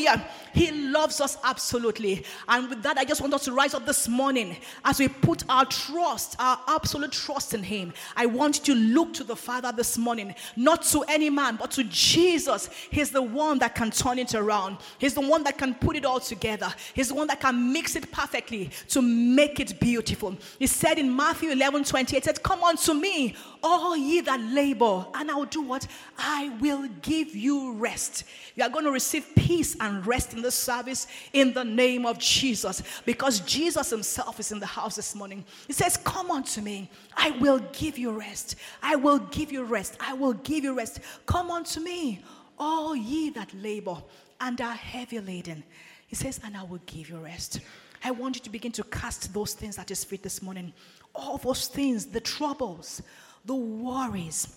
He 0.53 0.71
loves 0.71 1.21
us 1.21 1.37
absolutely. 1.43 2.25
And 2.49 2.71
with 2.71 2.83
that, 2.83 2.97
I 2.97 3.05
just 3.05 3.21
want 3.21 3.35
us 3.35 3.45
to 3.45 3.53
rise 3.53 3.75
up 3.75 3.87
this 3.87 4.09
morning 4.09 4.57
as 4.85 4.99
we 4.99 5.09
put 5.09 5.43
our 5.49 5.65
trust, 5.65 6.37
our 6.39 6.61
absolute 6.69 7.13
trust 7.13 7.55
in 7.55 7.63
Him. 7.63 7.93
I 8.17 8.27
want 8.27 8.67
you 8.67 8.75
to 8.75 8.81
look 8.81 9.15
to 9.15 9.25
the 9.25 9.37
Father 9.37 9.73
this 9.73 9.99
morning, 9.99 10.35
not 10.57 10.83
to 10.85 11.03
any 11.09 11.31
man, 11.31 11.57
but 11.57 11.71
to 11.73 11.85
Jesus. 11.85 12.71
He's 12.91 13.11
the 13.11 13.23
one 13.23 13.59
that 13.59 13.75
can 13.75 13.91
turn 13.91 14.19
it 14.19 14.35
around, 14.35 14.79
He's 14.99 15.15
the 15.15 15.21
one 15.21 15.43
that 15.45 15.59
can 15.59 15.75
put 15.75 15.97
it 15.97 16.05
all 16.05 16.21
together, 16.21 16.73
He's 16.95 17.09
the 17.09 17.15
one 17.15 17.27
that 17.27 17.41
can 17.41 17.73
mix 17.73 17.97
it 17.97 18.11
perfectly 18.13 18.71
to 18.89 19.03
make 19.03 19.61
it 19.61 19.81
beautiful. 19.81 20.37
He 20.59 20.67
said 20.67 20.99
in 20.99 21.15
Matthew 21.15 21.51
11 21.51 21.85
28, 21.85 22.25
said, 22.25 22.43
Come 22.43 22.63
unto 22.63 22.95
me, 22.95 23.35
all 23.65 23.97
ye 23.97 24.21
that 24.21 24.41
labor, 24.41 25.07
and 25.15 25.31
I 25.31 25.35
will 25.35 25.47
do 25.47 25.63
what? 25.63 25.87
I 26.19 26.51
will 26.61 26.87
give 27.01 27.35
you 27.35 27.73
rest. 27.73 28.25
You 28.55 28.63
are 28.63 28.69
going 28.69 28.85
to 28.85 28.91
receive 28.91 29.27
peace 29.35 29.75
and 29.81 30.07
rest 30.07 30.35
in 30.35 30.43
the 30.43 30.51
service 30.51 31.07
in 31.33 31.55
the 31.55 31.65
name 31.65 32.05
of 32.05 32.19
Jesus 32.19 32.83
because 33.07 33.41
Jesus 33.41 33.89
Himself 33.89 34.39
is 34.39 34.53
in 34.53 34.61
the 34.61 34.67
house 34.67 34.97
this 34.97 35.15
morning. 35.15 35.47
He 35.67 35.73
says, 35.73 35.97
Come 35.97 36.31
unto 36.31 36.61
me, 36.61 36.91
I 37.17 37.31
will 37.31 37.61
give 37.73 37.97
you 37.97 38.13
rest. 38.13 38.57
I 38.83 38.97
will 38.97 39.19
give 39.19 39.51
you 39.51 39.65
rest. 39.65 39.97
I 39.99 40.13
will 40.13 40.35
give 40.35 40.63
you 40.63 40.75
rest. 40.75 41.01
Come 41.25 41.51
unto 41.51 41.81
me, 41.81 42.23
all 42.59 42.95
ye 42.95 43.31
that 43.31 43.53
labor 43.55 43.97
and 44.43 44.61
are 44.61 44.75
heavy 44.75 45.21
laden. 45.21 45.65
He 46.07 46.17
says, 46.17 46.39
And 46.45 46.55
I 46.55 46.65
will 46.65 46.81
give 46.85 47.09
you 47.09 47.17
rest. 47.17 47.61
I 48.05 48.11
want 48.11 48.37
you 48.37 48.43
to 48.43 48.51
begin 48.51 48.73
to 48.73 48.85
cast 48.85 49.33
those 49.33 49.55
things 49.55 49.79
at 49.79 49.89
His 49.89 50.05
feet 50.05 50.23
this 50.23 50.43
morning. 50.43 50.75
All 51.15 51.39
those 51.39 51.69
things, 51.69 52.05
the 52.05 52.21
troubles, 52.21 53.01
the 53.45 53.55
worries, 53.55 54.49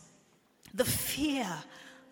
the 0.73 0.85
fear, 0.85 1.47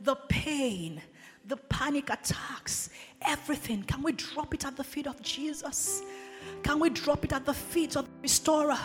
the 0.02 0.16
pain, 0.30 1.02
the 1.48 1.58
panic 1.58 2.10
attacks, 2.10 2.90
everything. 3.22 3.84
Can 3.84 4.02
we 4.02 4.12
drop 4.14 4.54
it 4.54 4.66
at 4.66 4.76
the 4.76 4.84
feet 4.84 5.08
of 5.08 5.22
Jesus? 5.22 6.02
Can 6.64 6.80
we 6.80 6.90
drop 6.90 7.24
it 7.24 7.34
at 7.34 7.46
the 7.46 7.54
feet 7.54 7.96
of 7.96 8.06
the 8.06 8.12
restorer? 8.22 8.78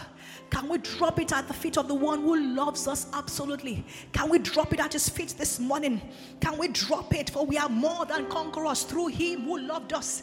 Can 0.50 0.68
we 0.68 0.78
drop 0.78 1.20
it 1.20 1.32
at 1.32 1.46
the 1.46 1.54
feet 1.54 1.78
of 1.78 1.88
the 1.88 1.94
one 1.94 2.22
who 2.22 2.54
loves 2.54 2.88
us 2.88 3.06
absolutely? 3.12 3.84
Can 4.12 4.28
we 4.28 4.38
drop 4.38 4.72
it 4.72 4.80
at 4.80 4.92
his 4.92 5.08
feet 5.08 5.34
this 5.38 5.58
morning? 5.60 6.00
Can 6.40 6.58
we 6.58 6.68
drop 6.68 7.14
it? 7.14 7.30
For 7.30 7.44
we 7.44 7.56
are 7.58 7.68
more 7.68 8.04
than 8.06 8.26
conquerors 8.26 8.82
through 8.82 9.08
him 9.08 9.42
who 9.42 9.58
loved 9.58 9.92
us. 9.92 10.22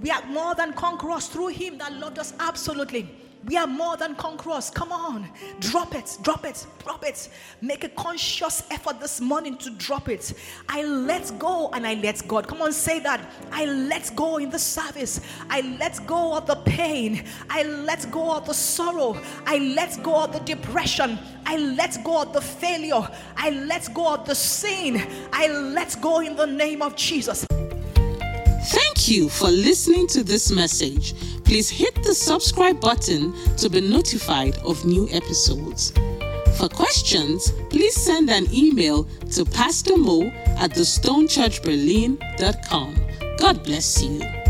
We 0.00 0.10
are 0.10 0.24
more 0.26 0.54
than 0.54 0.72
conquerors 0.72 1.28
through 1.28 1.48
him 1.48 1.78
that 1.78 1.92
loved 1.94 2.18
us 2.18 2.34
absolutely. 2.38 3.08
We 3.46 3.58
are 3.58 3.66
more 3.66 3.96
than 3.96 4.14
conquerors. 4.14 4.70
Come 4.70 4.90
on, 4.90 5.28
drop 5.60 5.94
it, 5.94 6.16
drop 6.22 6.46
it, 6.46 6.66
drop 6.82 7.04
it. 7.04 7.28
Make 7.60 7.84
a 7.84 7.90
conscious 7.90 8.62
effort 8.70 9.00
this 9.00 9.20
morning 9.20 9.58
to 9.58 9.70
drop 9.70 10.08
it. 10.08 10.32
I 10.68 10.82
let 10.84 11.38
go 11.38 11.68
and 11.74 11.86
I 11.86 11.94
let 11.94 12.26
God. 12.26 12.48
Come 12.48 12.62
on, 12.62 12.72
say 12.72 13.00
that. 13.00 13.20
I 13.52 13.66
let 13.66 14.14
go 14.16 14.38
in 14.38 14.48
the 14.48 14.58
service. 14.58 15.20
I 15.50 15.60
let 15.78 16.06
go 16.06 16.34
of 16.36 16.46
the 16.46 16.56
pain. 16.56 17.24
I 17.50 17.64
let 17.64 18.10
go 18.10 18.34
of 18.34 18.46
the 18.46 18.54
sorrow. 18.54 19.20
I 19.46 19.58
let 19.58 20.02
go 20.02 20.24
of 20.24 20.32
the 20.32 20.40
depression. 20.40 21.18
I 21.44 21.58
let 21.58 22.02
go 22.02 22.22
of 22.22 22.32
the 22.32 22.40
failure. 22.40 23.06
I 23.36 23.50
let 23.50 23.92
go 23.92 24.14
of 24.14 24.26
the 24.26 24.34
sin. 24.34 25.06
I 25.32 25.48
let 25.48 25.96
go 26.00 26.20
in 26.20 26.34
the 26.36 26.46
name 26.46 26.80
of 26.80 26.96
Jesus. 26.96 27.44
You 29.08 29.28
for 29.28 29.50
listening 29.50 30.06
to 30.08 30.24
this 30.24 30.50
message. 30.50 31.14
Please 31.44 31.68
hit 31.68 31.94
the 32.04 32.14
subscribe 32.14 32.80
button 32.80 33.34
to 33.56 33.68
be 33.68 33.80
notified 33.80 34.56
of 34.58 34.84
new 34.84 35.08
episodes. 35.10 35.92
For 36.56 36.68
questions, 36.68 37.50
please 37.68 37.94
send 37.94 38.30
an 38.30 38.46
email 38.52 39.04
to 39.32 39.44
Pastor 39.44 39.98
Mo 39.98 40.30
at 40.58 40.70
thestonechurchberlin.com. 40.70 42.94
God 43.38 43.64
bless 43.64 44.02
you. 44.02 44.43